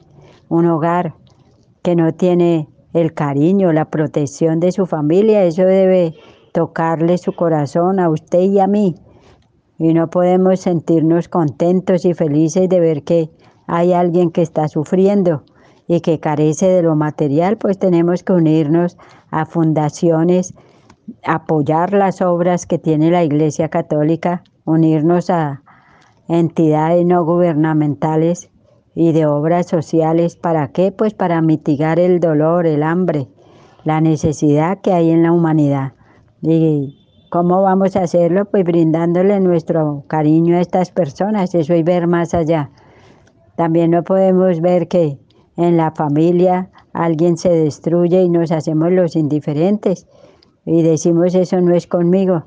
un 0.50 0.66
hogar, 0.66 1.14
que 1.84 1.96
no 1.96 2.12
tiene 2.12 2.68
el 2.94 3.14
cariño, 3.14 3.72
la 3.72 3.86
protección 3.86 4.60
de 4.60 4.72
su 4.72 4.88
familia. 4.88 5.44
Eso 5.44 5.64
debe 5.64 6.16
tocarle 6.54 7.20
su 7.20 7.34
corazón 7.34 8.00
a 8.00 8.10
usted 8.10 8.42
y 8.42 8.60
a 8.60 8.66
mí. 8.66 8.96
Y 9.78 9.94
no 9.94 10.10
podemos 10.10 10.62
sentirnos 10.62 11.28
contentos 11.28 12.04
y 12.04 12.16
felices 12.16 12.68
de 12.68 12.80
ver 12.80 13.04
que 13.04 13.30
hay 13.68 13.94
alguien 13.94 14.32
que 14.32 14.42
está 14.42 14.68
sufriendo 14.68 15.44
y 15.92 16.00
que 16.00 16.22
carece 16.22 16.70
de 16.70 16.84
lo 16.84 16.96
material, 16.96 17.58
pues 17.58 17.78
tenemos 17.78 18.24
que 18.24 18.32
unirnos 18.32 18.98
a 19.30 19.46
fundaciones, 19.46 20.54
apoyar 21.26 21.92
las 21.92 22.22
obras 22.22 22.66
que 22.66 22.78
tiene 22.78 23.12
la 23.12 23.26
Iglesia 23.26 23.68
Católica, 23.68 24.42
unirnos 24.64 25.30
a 25.30 25.64
entidades 26.30 27.06
no 27.06 27.26
gubernamentales 27.26 28.50
y 28.96 29.12
de 29.12 29.26
obras 29.26 29.68
sociales. 29.68 30.38
¿Para 30.38 30.70
qué? 30.70 30.94
Pues 30.94 31.14
para 31.14 31.42
mitigar 31.42 32.00
el 32.00 32.22
dolor, 32.22 32.68
el 32.68 32.84
hambre, 32.84 33.28
la 33.84 34.00
necesidad 34.00 34.80
que 34.80 34.94
hay 34.94 35.10
en 35.10 35.24
la 35.24 35.34
humanidad. 35.34 35.92
¿Y 36.42 37.06
cómo 37.30 37.64
vamos 37.64 37.98
a 37.98 38.04
hacerlo? 38.04 38.46
Pues 38.46 38.64
brindándole 38.64 39.42
nuestro 39.42 40.06
cariño 40.08 40.56
a 40.56 40.62
estas 40.62 40.90
personas, 40.90 41.54
eso 41.54 41.76
y 41.76 41.84
ver 41.84 42.08
más 42.08 42.34
allá. 42.34 42.70
También 43.58 43.92
no 43.92 44.06
podemos 44.06 44.62
ver 44.62 44.88
que 44.88 45.20
en 45.58 45.78
la 45.78 45.92
familia 45.92 46.70
alguien 46.94 47.38
se 47.38 47.50
destruye 47.50 48.22
y 48.22 48.30
nos 48.30 48.52
hacemos 48.52 48.92
los 48.92 49.16
indiferentes 49.16 50.08
y 50.66 50.82
decimos 50.84 51.36
eso 51.36 51.60
no 51.62 51.74
es 51.74 51.88
conmigo. 51.88 52.44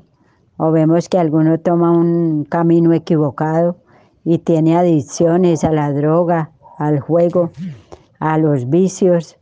O 0.57 0.71
vemos 0.71 1.09
que 1.09 1.17
alguno 1.17 1.59
toma 1.59 1.91
un 1.91 2.45
camino 2.45 2.93
equivocado 2.93 3.77
y 4.23 4.37
tiene 4.37 4.77
adicciones 4.77 5.63
a 5.63 5.71
la 5.71 5.91
droga, 5.91 6.51
al 6.77 6.99
juego, 6.99 7.51
a 8.19 8.37
los 8.37 8.69
vicios 8.69 9.37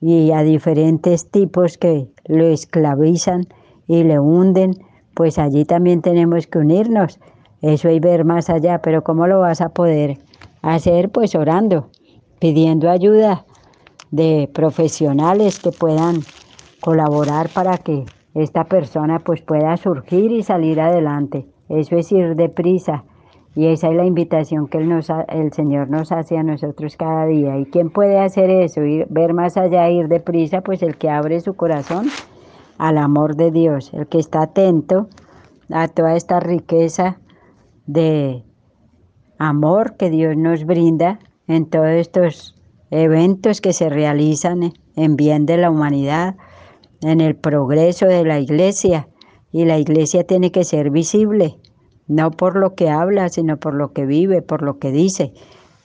y 0.00 0.32
a 0.32 0.42
diferentes 0.42 1.30
tipos 1.30 1.76
que 1.76 2.08
lo 2.26 2.44
esclavizan 2.44 3.46
y 3.86 4.04
le 4.04 4.18
hunden, 4.18 4.72
pues 5.14 5.38
allí 5.38 5.64
también 5.64 6.00
tenemos 6.00 6.46
que 6.46 6.58
unirnos. 6.58 7.20
Eso 7.60 7.90
y 7.90 8.00
ver 8.00 8.24
más 8.24 8.48
allá, 8.48 8.80
pero 8.80 9.02
¿cómo 9.04 9.26
lo 9.26 9.40
vas 9.40 9.60
a 9.60 9.70
poder 9.70 10.18
hacer? 10.62 11.10
Pues 11.10 11.34
orando 11.34 11.90
pidiendo 12.38 12.90
ayuda 12.90 13.44
de 14.10 14.48
profesionales 14.52 15.58
que 15.58 15.70
puedan 15.70 16.20
colaborar 16.80 17.48
para 17.50 17.78
que 17.78 18.04
esta 18.34 18.64
persona 18.64 19.18
pues 19.20 19.42
pueda 19.42 19.76
surgir 19.76 20.30
y 20.32 20.42
salir 20.42 20.80
adelante. 20.80 21.46
Eso 21.68 21.96
es 21.96 22.10
ir 22.12 22.36
deprisa 22.36 23.04
y 23.54 23.66
esa 23.66 23.88
es 23.88 23.96
la 23.96 24.06
invitación 24.06 24.68
que 24.68 24.78
el 24.78 25.52
Señor 25.52 25.90
nos 25.90 26.12
hace 26.12 26.38
a 26.38 26.42
nosotros 26.42 26.96
cada 26.96 27.26
día. 27.26 27.58
¿Y 27.58 27.66
quién 27.66 27.90
puede 27.90 28.20
hacer 28.20 28.50
eso? 28.50 28.84
Ir, 28.84 29.06
ver 29.10 29.34
más 29.34 29.56
allá, 29.56 29.90
ir 29.90 30.08
deprisa, 30.08 30.60
pues 30.60 30.82
el 30.82 30.96
que 30.96 31.10
abre 31.10 31.40
su 31.40 31.54
corazón 31.54 32.06
al 32.78 32.98
amor 32.98 33.34
de 33.34 33.50
Dios, 33.50 33.92
el 33.92 34.06
que 34.06 34.18
está 34.18 34.42
atento 34.42 35.08
a 35.70 35.88
toda 35.88 36.14
esta 36.14 36.38
riqueza 36.38 37.18
de 37.86 38.44
amor 39.38 39.96
que 39.96 40.10
Dios 40.10 40.36
nos 40.36 40.64
brinda 40.64 41.18
en 41.48 41.66
todos 41.66 41.88
estos 41.88 42.54
eventos 42.90 43.60
que 43.60 43.72
se 43.72 43.88
realizan 43.88 44.72
en 44.96 45.16
bien 45.16 45.46
de 45.46 45.56
la 45.56 45.70
humanidad, 45.70 46.36
en 47.00 47.20
el 47.20 47.34
progreso 47.34 48.06
de 48.06 48.24
la 48.24 48.38
iglesia. 48.38 49.08
Y 49.50 49.64
la 49.64 49.78
iglesia 49.78 50.24
tiene 50.24 50.52
que 50.52 50.64
ser 50.64 50.90
visible, 50.90 51.56
no 52.06 52.30
por 52.30 52.56
lo 52.56 52.74
que 52.74 52.90
habla, 52.90 53.30
sino 53.30 53.56
por 53.56 53.74
lo 53.74 53.92
que 53.92 54.04
vive, 54.04 54.42
por 54.42 54.62
lo 54.62 54.78
que 54.78 54.92
dice. 54.92 55.32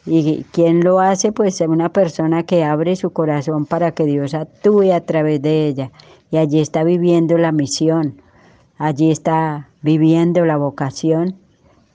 ¿Y 0.05 0.43
quién 0.51 0.83
lo 0.83 0.99
hace? 0.99 1.31
Pues 1.31 1.61
una 1.61 1.87
persona 1.89 2.43
que 2.43 2.65
abre 2.65 2.97
su 2.97 3.11
corazón 3.11 3.65
para 3.65 3.91
que 3.91 4.03
Dios 4.03 4.33
actúe 4.33 4.91
a 4.91 4.99
través 4.99 5.41
de 5.41 5.67
ella. 5.67 5.91
Y 6.29 6.37
allí 6.37 6.59
está 6.59 6.83
viviendo 6.83 7.37
la 7.37 7.53
misión, 7.53 8.21
allí 8.77 9.11
está 9.11 9.69
viviendo 9.81 10.45
la 10.45 10.57
vocación. 10.57 11.35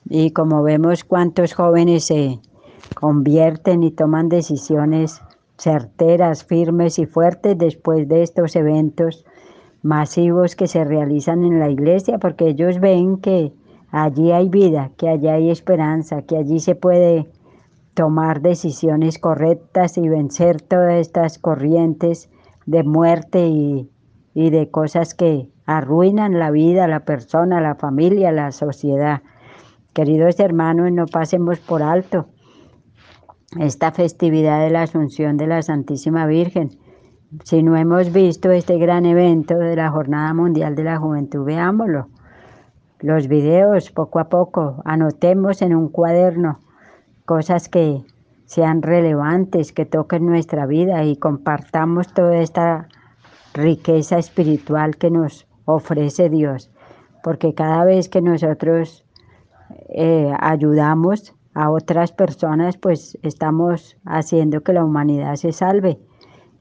Y 0.09 0.31
como 0.31 0.63
vemos 0.63 1.03
cuántos 1.03 1.53
jóvenes 1.53 2.05
se, 2.05 2.39
convierten 2.95 3.83
y 3.83 3.91
toman 3.91 4.29
decisiones 4.29 5.21
certeras, 5.57 6.43
firmes 6.43 6.99
y 6.99 7.05
fuertes 7.05 7.57
después 7.57 8.07
de 8.07 8.23
estos 8.23 8.55
eventos 8.55 9.25
masivos 9.81 10.55
que 10.55 10.67
se 10.67 10.83
realizan 10.83 11.43
en 11.43 11.59
la 11.59 11.69
iglesia, 11.69 12.17
porque 12.17 12.47
ellos 12.47 12.79
ven 12.79 13.17
que 13.17 13.53
allí 13.91 14.31
hay 14.31 14.49
vida, 14.49 14.91
que 14.97 15.09
allí 15.09 15.27
hay 15.27 15.49
esperanza, 15.49 16.21
que 16.23 16.37
allí 16.37 16.59
se 16.59 16.75
puede 16.75 17.29
tomar 17.93 18.41
decisiones 18.41 19.19
correctas 19.19 19.97
y 19.97 20.07
vencer 20.07 20.61
todas 20.61 20.93
estas 20.95 21.37
corrientes 21.37 22.29
de 22.65 22.83
muerte 22.83 23.47
y, 23.47 23.89
y 24.33 24.49
de 24.51 24.69
cosas 24.69 25.13
que 25.13 25.49
arruinan 25.65 26.39
la 26.39 26.51
vida, 26.51 26.87
la 26.87 27.01
persona, 27.01 27.61
la 27.61 27.75
familia, 27.75 28.31
la 28.31 28.51
sociedad. 28.51 29.21
Queridos 29.93 30.39
hermanos, 30.39 30.91
no 30.91 31.05
pasemos 31.07 31.59
por 31.59 31.83
alto 31.83 32.27
esta 33.57 33.91
festividad 33.91 34.61
de 34.61 34.69
la 34.69 34.83
Asunción 34.83 35.37
de 35.37 35.47
la 35.47 35.61
Santísima 35.61 36.27
Virgen. 36.27 36.77
Si 37.43 37.63
no 37.63 37.75
hemos 37.77 38.11
visto 38.11 38.51
este 38.51 38.77
gran 38.77 39.05
evento 39.05 39.57
de 39.57 39.75
la 39.75 39.89
Jornada 39.89 40.33
Mundial 40.33 40.75
de 40.75 40.83
la 40.83 40.97
Juventud, 40.97 41.45
veámoslo. 41.45 42.07
Los 42.99 43.27
videos, 43.27 43.91
poco 43.91 44.19
a 44.19 44.29
poco, 44.29 44.81
anotemos 44.85 45.61
en 45.61 45.75
un 45.75 45.89
cuaderno 45.89 46.59
cosas 47.25 47.69
que 47.69 48.03
sean 48.45 48.81
relevantes, 48.81 49.71
que 49.71 49.85
toquen 49.85 50.25
nuestra 50.25 50.65
vida 50.65 51.03
y 51.03 51.15
compartamos 51.15 52.13
toda 52.13 52.37
esta 52.37 52.87
riqueza 53.53 54.17
espiritual 54.17 54.97
que 54.97 55.11
nos 55.11 55.47
ofrece 55.65 56.29
Dios. 56.29 56.71
Porque 57.23 57.53
cada 57.53 57.83
vez 57.83 58.09
que 58.09 58.21
nosotros 58.21 59.05
eh, 59.89 60.33
ayudamos 60.39 61.35
a 61.53 61.69
otras 61.69 62.11
personas, 62.11 62.77
pues 62.77 63.17
estamos 63.21 63.97
haciendo 64.05 64.61
que 64.61 64.73
la 64.73 64.85
humanidad 64.85 65.35
se 65.35 65.51
salve. 65.51 65.99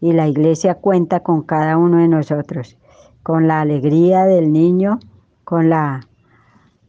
Y 0.00 0.12
la 0.12 0.28
iglesia 0.28 0.76
cuenta 0.76 1.20
con 1.20 1.42
cada 1.42 1.76
uno 1.76 1.98
de 1.98 2.08
nosotros, 2.08 2.78
con 3.22 3.48
la 3.48 3.60
alegría 3.60 4.24
del 4.24 4.52
niño, 4.52 5.00
con 5.44 5.70
la 5.70 6.08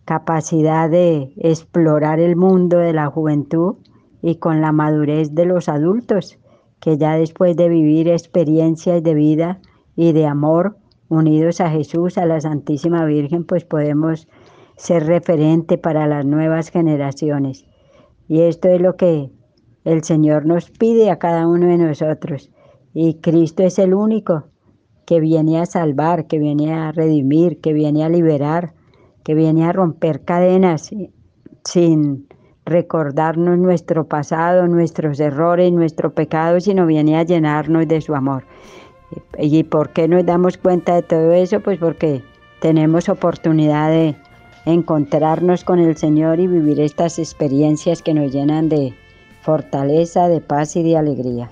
capacidad 0.06 0.90
de 0.90 1.34
explorar 1.38 2.20
el 2.20 2.36
mundo 2.36 2.78
de 2.78 2.94
la 2.94 3.08
juventud 3.08 3.76
y 4.22 4.36
con 4.36 4.62
la 4.62 4.72
madurez 4.72 5.34
de 5.34 5.46
los 5.46 5.70
adultos, 5.70 6.40
que 6.80 6.98
ya 6.98 7.16
después 7.16 7.56
de 7.56 7.70
vivir 7.70 8.08
experiencias 8.08 9.04
de 9.04 9.14
vida 9.14 9.60
y 9.96 10.14
de 10.14 10.26
amor 10.26 10.78
unidos 11.10 11.62
a 11.62 11.70
Jesús, 11.70 12.18
a 12.18 12.26
la 12.26 12.40
Santísima 12.42 13.06
Virgen, 13.06 13.44
pues 13.44 13.66
podemos 13.66 14.28
ser 14.78 15.06
referente 15.06 15.78
para 15.78 16.08
las 16.08 16.26
nuevas 16.26 16.70
generaciones. 16.70 17.69
Y 18.30 18.42
esto 18.42 18.70
es 18.70 18.80
lo 18.80 18.96
que 18.96 19.32
el 19.84 20.04
Señor 20.04 20.46
nos 20.46 20.70
pide 20.70 21.10
a 21.10 21.18
cada 21.18 21.48
uno 21.48 21.66
de 21.66 21.80
nosotros. 21.80 22.52
Y 22.94 23.16
Cristo 23.16 23.64
es 23.64 23.80
el 23.80 23.96
único 23.96 24.46
que 25.08 25.20
viene 25.20 25.60
a 25.60 25.66
salvar, 25.66 26.28
que 26.28 26.38
viene 26.38 26.72
a 26.72 26.92
redimir, 26.92 27.60
que 27.60 27.74
viene 27.74 28.04
a 28.06 28.10
liberar, 28.10 28.76
que 29.24 29.34
viene 29.34 29.66
a 29.66 29.74
romper 29.74 30.24
cadenas 30.26 30.92
sin 31.64 32.28
recordarnos 32.66 33.58
nuestro 33.58 34.08
pasado, 34.08 34.68
nuestros 34.68 35.20
errores, 35.20 35.72
nuestro 35.72 36.14
pecado, 36.14 36.60
sino 36.60 36.86
viene 36.86 37.18
a 37.18 37.24
llenarnos 37.24 37.88
de 37.88 38.00
su 38.00 38.14
amor. 38.14 38.44
¿Y 39.40 39.64
por 39.64 39.90
qué 39.90 40.08
nos 40.08 40.24
damos 40.24 40.60
cuenta 40.60 40.94
de 40.94 41.02
todo 41.02 41.34
eso? 41.34 41.62
Pues 41.62 41.80
porque 41.80 42.22
tenemos 42.62 43.10
oportunidad 43.10 43.90
de 43.90 44.16
encontrarnos 44.66 45.64
con 45.64 45.80
el 45.80 45.96
Señor 45.98 46.40
y 46.40 46.48
vivir 46.48 46.80
estas 46.80 47.20
experiencias 47.20 48.02
que 48.02 48.14
nos 48.14 48.32
llenan 48.32 48.70
de 48.70 48.94
fortaleza, 49.42 50.28
de 50.28 50.42
paz 50.42 50.76
y 50.76 50.84
de 50.84 50.98
alegría. 50.98 51.50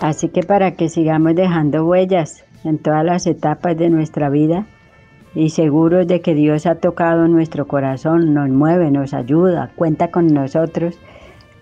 Así 0.00 0.28
que 0.28 0.44
para 0.44 0.76
que 0.76 0.88
sigamos 0.88 1.34
dejando 1.34 1.84
huellas 1.84 2.44
en 2.62 2.78
todas 2.78 3.04
las 3.04 3.26
etapas 3.26 3.76
de 3.76 3.90
nuestra 3.90 4.28
vida 4.28 4.66
y 5.36 5.50
seguros 5.50 6.06
de 6.06 6.22
que 6.22 6.34
Dios 6.34 6.64
ha 6.64 6.76
tocado 6.76 7.28
nuestro 7.28 7.68
corazón, 7.68 8.32
nos 8.32 8.48
mueve, 8.48 8.90
nos 8.90 9.12
ayuda, 9.12 9.70
cuenta 9.76 10.10
con 10.10 10.28
nosotros 10.28 10.98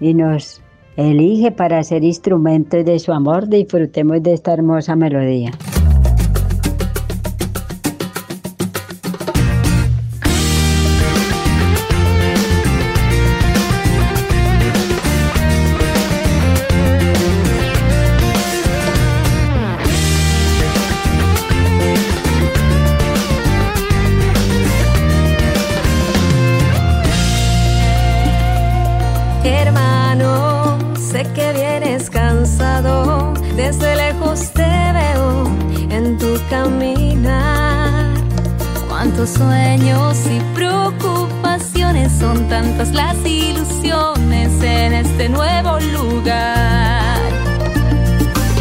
y 0.00 0.14
nos 0.14 0.62
elige 0.96 1.50
para 1.50 1.82
ser 1.82 2.04
instrumentos 2.04 2.84
de 2.84 3.00
su 3.00 3.12
amor, 3.12 3.48
disfrutemos 3.48 4.22
de 4.22 4.32
esta 4.32 4.52
hermosa 4.52 4.94
melodía. 4.94 5.50
Sueños 39.22 40.18
y 40.26 40.40
preocupaciones, 40.54 42.12
son 42.12 42.46
tantas 42.48 42.92
las 42.92 43.16
ilusiones 43.24 44.50
en 44.62 44.92
este 44.92 45.28
nuevo 45.28 45.78
lugar. 45.80 47.22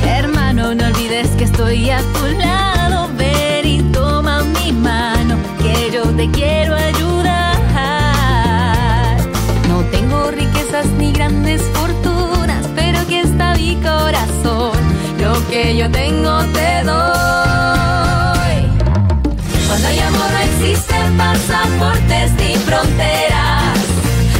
Hermano, 0.06 0.74
no 0.76 0.86
olvides 0.86 1.28
que 1.32 1.44
estoy 1.46 1.90
a 1.90 1.98
tu 1.98 2.28
lado, 2.38 3.10
ven 3.18 3.66
y 3.66 3.82
toma 3.92 4.44
mi 4.44 4.72
mano, 4.72 5.38
que 5.62 5.92
yo 5.92 6.04
te 6.16 6.30
quiero 6.32 6.76
ayudar. 6.76 7.58
No 9.68 9.82
tengo 9.92 10.32
riquezas 10.32 10.86
ni 10.98 11.12
grandes 11.12 11.62
fortunas, 11.74 12.66
pero 12.76 13.00
aquí 13.00 13.16
está 13.16 13.56
mi 13.56 13.76
corazón, 13.78 14.78
lo 15.20 15.34
que 15.50 15.76
yo 15.76 15.92
tengo 15.92 16.44
te 16.54 16.84
doy. 16.86 17.23
Existen 20.64 21.18
pasaportes 21.18 22.32
ni 22.34 22.56
fronteras. 22.56 23.78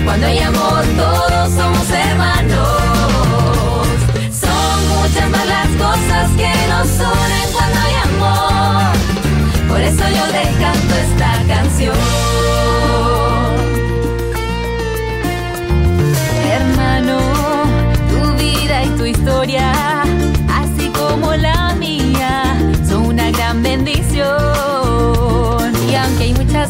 Cuando 0.06 0.28
hay 0.28 0.40
amor 0.40 0.84
todos 0.96 1.54
somos 1.54 1.90
hermanos. 1.90 3.88
Son 4.32 4.88
muchas 4.96 5.30
más 5.30 5.46
las 5.48 5.68
cosas 5.68 6.32
que 6.38 6.52
nos 6.70 6.88
unen 6.88 7.48
cuando 7.52 7.80
hay 7.80 7.96
amor. 8.10 8.94
Por 9.68 9.82
eso 9.82 10.04
yo 10.18 10.24
te 10.32 10.44
canto 10.62 10.96
esta 10.96 11.44
canción. 11.48 12.83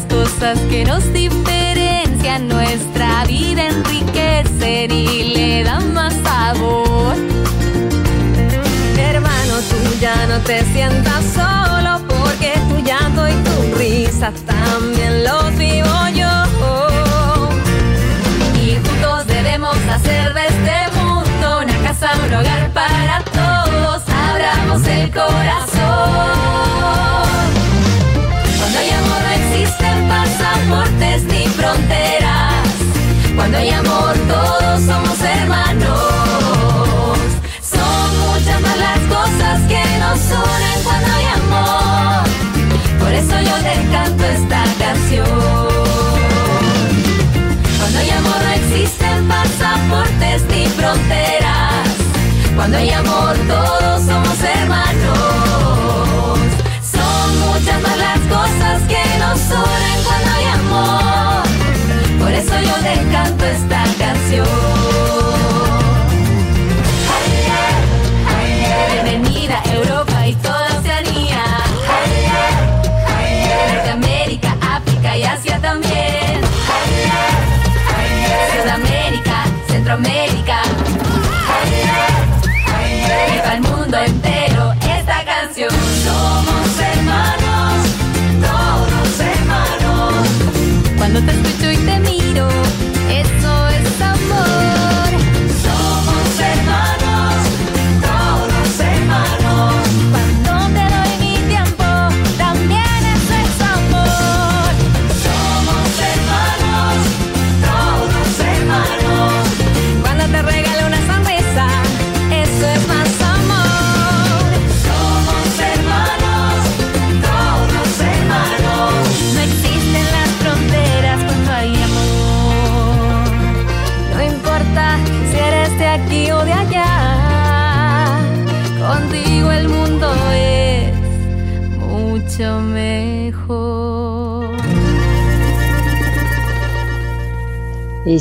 Cosas 0.06 0.58
que 0.70 0.84
nos 0.84 1.12
diferencian, 1.12 2.48
nuestra 2.48 3.24
vida 3.26 3.66
enriquecen 3.68 4.90
y 4.90 5.34
le 5.34 5.64
dan 5.64 5.92
más 5.92 6.14
sabor. 6.22 7.14
Hermano, 8.96 9.54
tú 9.70 9.76
ya 10.00 10.26
no 10.26 10.38
te 10.40 10.64
sientas 10.72 11.24
solo 11.34 12.00
porque 12.08 12.52
tu 12.68 12.76
llanto 12.84 13.28
y 13.28 13.34
tu 13.46 13.78
risa 13.78 14.32
también 14.46 15.24
los 15.24 15.56
vivo 15.56 16.08
yo. 16.14 16.33
Ni 50.42 50.66
fronteras. 50.66 51.86
Cuando 52.56 52.76
hay 52.76 52.90
amor 52.90 53.36
todos 53.46 54.04
somos 54.04 54.42
hermanos. 54.42 56.38
Son 56.92 57.40
muchas 57.40 57.82
más 57.82 57.98
las 57.98 58.18
cosas 58.20 58.82
que 58.88 59.18
nos 59.18 59.40
unen 59.50 59.94
por 62.18 62.32
eso 62.32 62.54
yo 62.60 62.74
te 62.82 62.94
canto 63.12 63.44
esta 63.44 63.84
canción. 63.98 64.63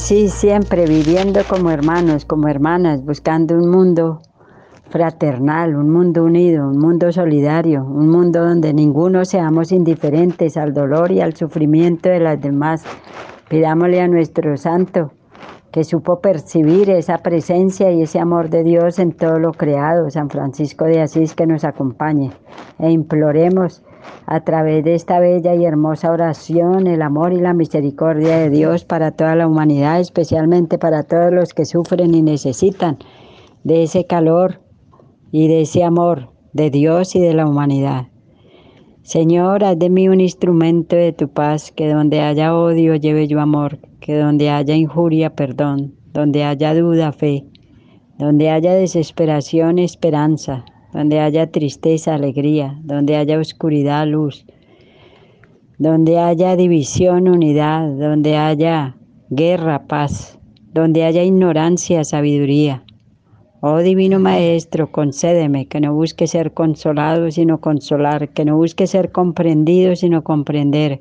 Sí, 0.03 0.27
siempre 0.27 0.85
viviendo 0.85 1.39
como 1.47 1.71
hermanos, 1.71 2.25
como 2.25 2.49
hermanas, 2.49 3.05
buscando 3.05 3.55
un 3.55 3.69
mundo 3.69 4.19
fraternal, 4.89 5.77
un 5.77 5.89
mundo 5.89 6.25
unido, 6.25 6.67
un 6.67 6.77
mundo 6.77 7.09
solidario, 7.13 7.85
un 7.85 8.09
mundo 8.09 8.45
donde 8.45 8.73
ninguno 8.73 9.23
seamos 9.23 9.71
indiferentes 9.71 10.57
al 10.57 10.73
dolor 10.73 11.13
y 11.13 11.21
al 11.21 11.37
sufrimiento 11.37 12.09
de 12.09 12.19
las 12.19 12.41
demás. 12.41 12.83
Pidámosle 13.47 14.01
a 14.01 14.09
nuestro 14.09 14.57
santo 14.57 15.13
que 15.71 15.85
supo 15.85 16.19
percibir 16.19 16.89
esa 16.89 17.19
presencia 17.19 17.89
y 17.89 18.01
ese 18.01 18.19
amor 18.19 18.49
de 18.49 18.65
Dios 18.65 18.99
en 18.99 19.13
todo 19.13 19.39
lo 19.39 19.53
creado, 19.53 20.09
San 20.09 20.29
Francisco 20.29 20.83
de 20.83 21.01
Asís, 21.01 21.33
que 21.33 21.47
nos 21.47 21.63
acompañe. 21.63 22.31
E 22.77 22.91
imploremos 22.91 23.83
a 24.25 24.41
través 24.41 24.83
de 24.83 24.95
esta 24.95 25.19
bella 25.19 25.55
y 25.55 25.65
hermosa 25.65 26.11
oración 26.11 26.87
el 26.87 27.01
amor 27.01 27.33
y 27.33 27.39
la 27.39 27.53
misericordia 27.53 28.37
de 28.37 28.49
Dios 28.49 28.85
para 28.85 29.11
toda 29.11 29.35
la 29.35 29.47
humanidad, 29.47 29.99
especialmente 29.99 30.77
para 30.77 31.03
todos 31.03 31.31
los 31.31 31.53
que 31.53 31.65
sufren 31.65 32.13
y 32.15 32.21
necesitan 32.21 32.97
de 33.63 33.83
ese 33.83 34.05
calor 34.05 34.61
y 35.31 35.47
de 35.47 35.61
ese 35.61 35.83
amor 35.83 36.29
de 36.53 36.69
Dios 36.69 37.15
y 37.15 37.19
de 37.19 37.33
la 37.33 37.47
humanidad. 37.47 38.07
Señor, 39.01 39.65
haz 39.65 39.77
de 39.77 39.89
mí 39.89 40.07
un 40.07 40.21
instrumento 40.21 40.95
de 40.95 41.11
tu 41.11 41.27
paz, 41.27 41.71
que 41.71 41.89
donde 41.89 42.21
haya 42.21 42.55
odio 42.55 42.95
lleve 42.95 43.27
yo 43.27 43.41
amor, 43.41 43.79
que 43.99 44.17
donde 44.17 44.49
haya 44.49 44.75
injuria 44.75 45.35
perdón, 45.35 45.95
donde 46.13 46.45
haya 46.45 46.73
duda 46.73 47.11
fe, 47.11 47.45
donde 48.17 48.49
haya 48.49 48.73
desesperación 48.73 49.77
esperanza, 49.79 50.63
donde 50.93 51.19
haya 51.19 51.51
tristeza 51.51 52.15
alegría, 52.15 52.79
donde 52.83 53.15
haya 53.17 53.39
oscuridad 53.39 54.07
luz, 54.07 54.45
donde 55.77 56.19
haya 56.19 56.55
división 56.55 57.27
unidad, 57.27 57.89
donde 57.89 58.37
haya 58.37 58.95
guerra 59.29 59.87
paz, 59.87 60.39
donde 60.73 61.03
haya 61.03 61.23
ignorancia 61.23 62.03
sabiduría. 62.03 62.83
Oh 63.61 63.77
Divino 63.77 64.19
Maestro, 64.19 64.91
concédeme 64.91 65.67
que 65.67 65.79
no 65.79 65.93
busque 65.93 66.27
ser 66.27 66.53
consolado, 66.53 67.31
sino 67.31 67.61
consolar, 67.61 68.29
que 68.29 68.43
no 68.43 68.57
busque 68.57 68.87
ser 68.87 69.11
comprendido, 69.11 69.95
sino 69.95 70.21
comprender, 70.23 70.99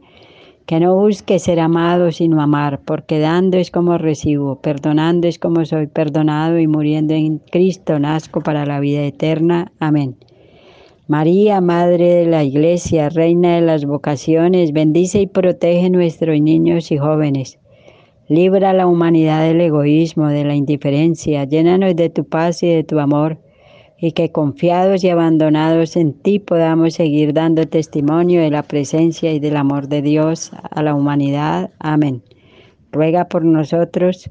que 0.67 0.81
no 0.81 0.95
busque 0.95 1.39
ser 1.39 1.61
amado, 1.61 2.13
sino 2.13 2.41
amar, 2.41 2.81
porque 2.85 3.19
dando 3.19 3.59
es 3.59 3.71
como 3.71 3.99
recibo, 3.99 4.57
perdonando 4.61 5.29
es 5.29 5.39
como 5.39 5.65
soy 5.65 5.87
perdonado 5.87 6.59
y 6.59 6.67
muriendo 6.67 7.15
en 7.15 7.39
Cristo 7.39 7.99
nazco 7.99 8.41
para 8.41 8.65
la 8.65 8.81
vida 8.81 9.03
eterna. 9.03 9.73
Amén. 9.81 10.17
María, 11.09 11.61
Madre 11.61 12.15
de 12.15 12.27
la 12.27 12.45
Iglesia, 12.45 13.09
Reina 13.09 13.57
de 13.57 13.61
las 13.61 13.85
vocaciones, 13.85 14.73
bendice 14.73 15.21
y 15.21 15.27
protege 15.27 15.91
nuestros 15.91 16.41
niños 16.41 16.93
y 16.93 16.97
jóvenes. 16.97 17.59
Libra 18.29 18.71
a 18.71 18.73
la 18.73 18.87
humanidad 18.87 19.43
del 19.43 19.61
egoísmo, 19.61 20.29
de 20.29 20.45
la 20.45 20.55
indiferencia, 20.55 21.45
llénanos 21.45 21.97
de 21.97 22.09
tu 22.09 22.25
paz 22.25 22.63
y 22.63 22.69
de 22.69 22.85
tu 22.85 22.99
amor, 22.99 23.39
y 24.03 24.13
que 24.13 24.33
confiados 24.33 25.05
y 25.05 25.11
abandonados 25.11 25.95
en 25.95 26.13
ti 26.13 26.41
podamos 26.41 26.95
seguir 26.95 27.33
dando 27.33 27.69
testimonio 27.69 28.43
de 28.43 28.51
la 28.51 28.65
presencia 28.65 29.33
y 29.33 29.39
del 29.39 29.57
amor 29.57 29.87
de 29.87 30.03
Dios 30.03 30.51
a 30.73 30.83
la 30.83 30.93
humanidad. 30.93 31.71
Amén. 31.79 32.21
Ruega 32.91 33.27
por 33.27 33.45
nosotros, 33.45 34.29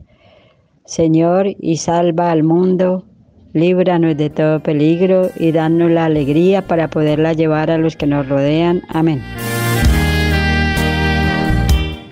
Señor, 0.83 1.55
y 1.57 1.77
salva 1.77 2.31
al 2.31 2.43
mundo, 2.43 3.05
líbranos 3.53 4.17
de 4.17 4.29
todo 4.29 4.59
peligro 4.59 5.29
y 5.39 5.53
danos 5.53 5.89
la 5.89 6.03
alegría 6.03 6.67
para 6.67 6.89
poderla 6.89 7.31
llevar 7.31 7.71
a 7.71 7.77
los 7.77 7.95
que 7.95 8.07
nos 8.07 8.27
rodean. 8.27 8.81
Amén 8.89 9.21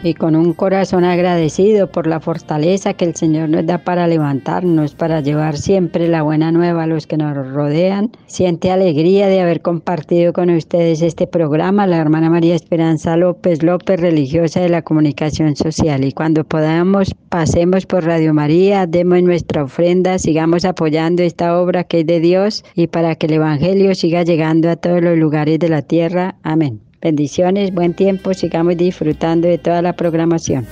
y 0.04 0.14
con 0.14 0.36
un 0.36 0.54
corazón 0.54 1.04
agradecido 1.04 1.88
por 1.88 2.08
la 2.08 2.20
fortaleza 2.20 2.93
que 2.93 3.06
el 3.06 3.16
Señor 3.16 3.50
nos 3.50 3.66
da 3.66 3.80
para 3.80 4.08
levantarnos, 4.08 4.95
para 4.95 5.22
llevar 5.22 5.58
siempre 5.58 6.08
la 6.08 6.22
buena 6.22 6.52
nueva 6.52 6.84
a 6.84 6.88
los 6.88 7.08
que 7.08 7.18
nos 7.18 7.36
rodean. 7.36 8.12
Siente 8.28 8.72
alegría 8.72 9.28
de 9.28 9.41
haber 9.41 9.62
compartido 9.62 10.34
con 10.34 10.50
ustedes 10.50 11.02
este 11.02 11.28
programa, 11.28 11.88
la 11.88 11.97
hermana 11.97 12.30
María 12.30 12.56
Esperanza 12.56 13.18
López 13.18 13.64
López, 13.64 14.00
religiosa 14.00 14.62
de 14.62 14.70
la 14.70 14.82
comunicación 14.82 15.56
social. 15.56 16.04
Y 16.06 16.12
cuando 16.12 16.43
podamos, 16.43 17.14
pasemos 17.30 17.86
por 17.86 18.06
Radio 18.06 18.34
María, 18.34 18.86
demos 18.88 19.22
nuestra 19.22 19.64
ofrenda, 19.64 20.18
sigamos 20.20 20.66
apoyando 20.66 21.24
esta 21.24 21.60
obra 21.60 21.84
que 21.84 22.02
es 22.02 22.06
de 22.06 22.20
Dios 22.20 22.64
y 22.76 22.88
para 22.88 23.16
que 23.16 23.28
el 23.28 23.34
Evangelio 23.34 23.93
siga 23.95 24.24
llegando 24.24 24.70
a 24.70 24.76
todos 24.76 25.02
los 25.02 25.18
lugares 25.18 25.60
de 25.60 25.70
la 25.70 25.82
tierra. 25.82 26.36
Amén. 26.43 26.89
Bendiciones, 27.02 27.74
buen 27.74 27.93
tiempo, 27.93 28.34
sigamos 28.34 28.76
disfrutando 28.76 29.47
de 29.47 29.58
toda 29.58 29.82
la 29.82 29.93
programación. 29.93 30.68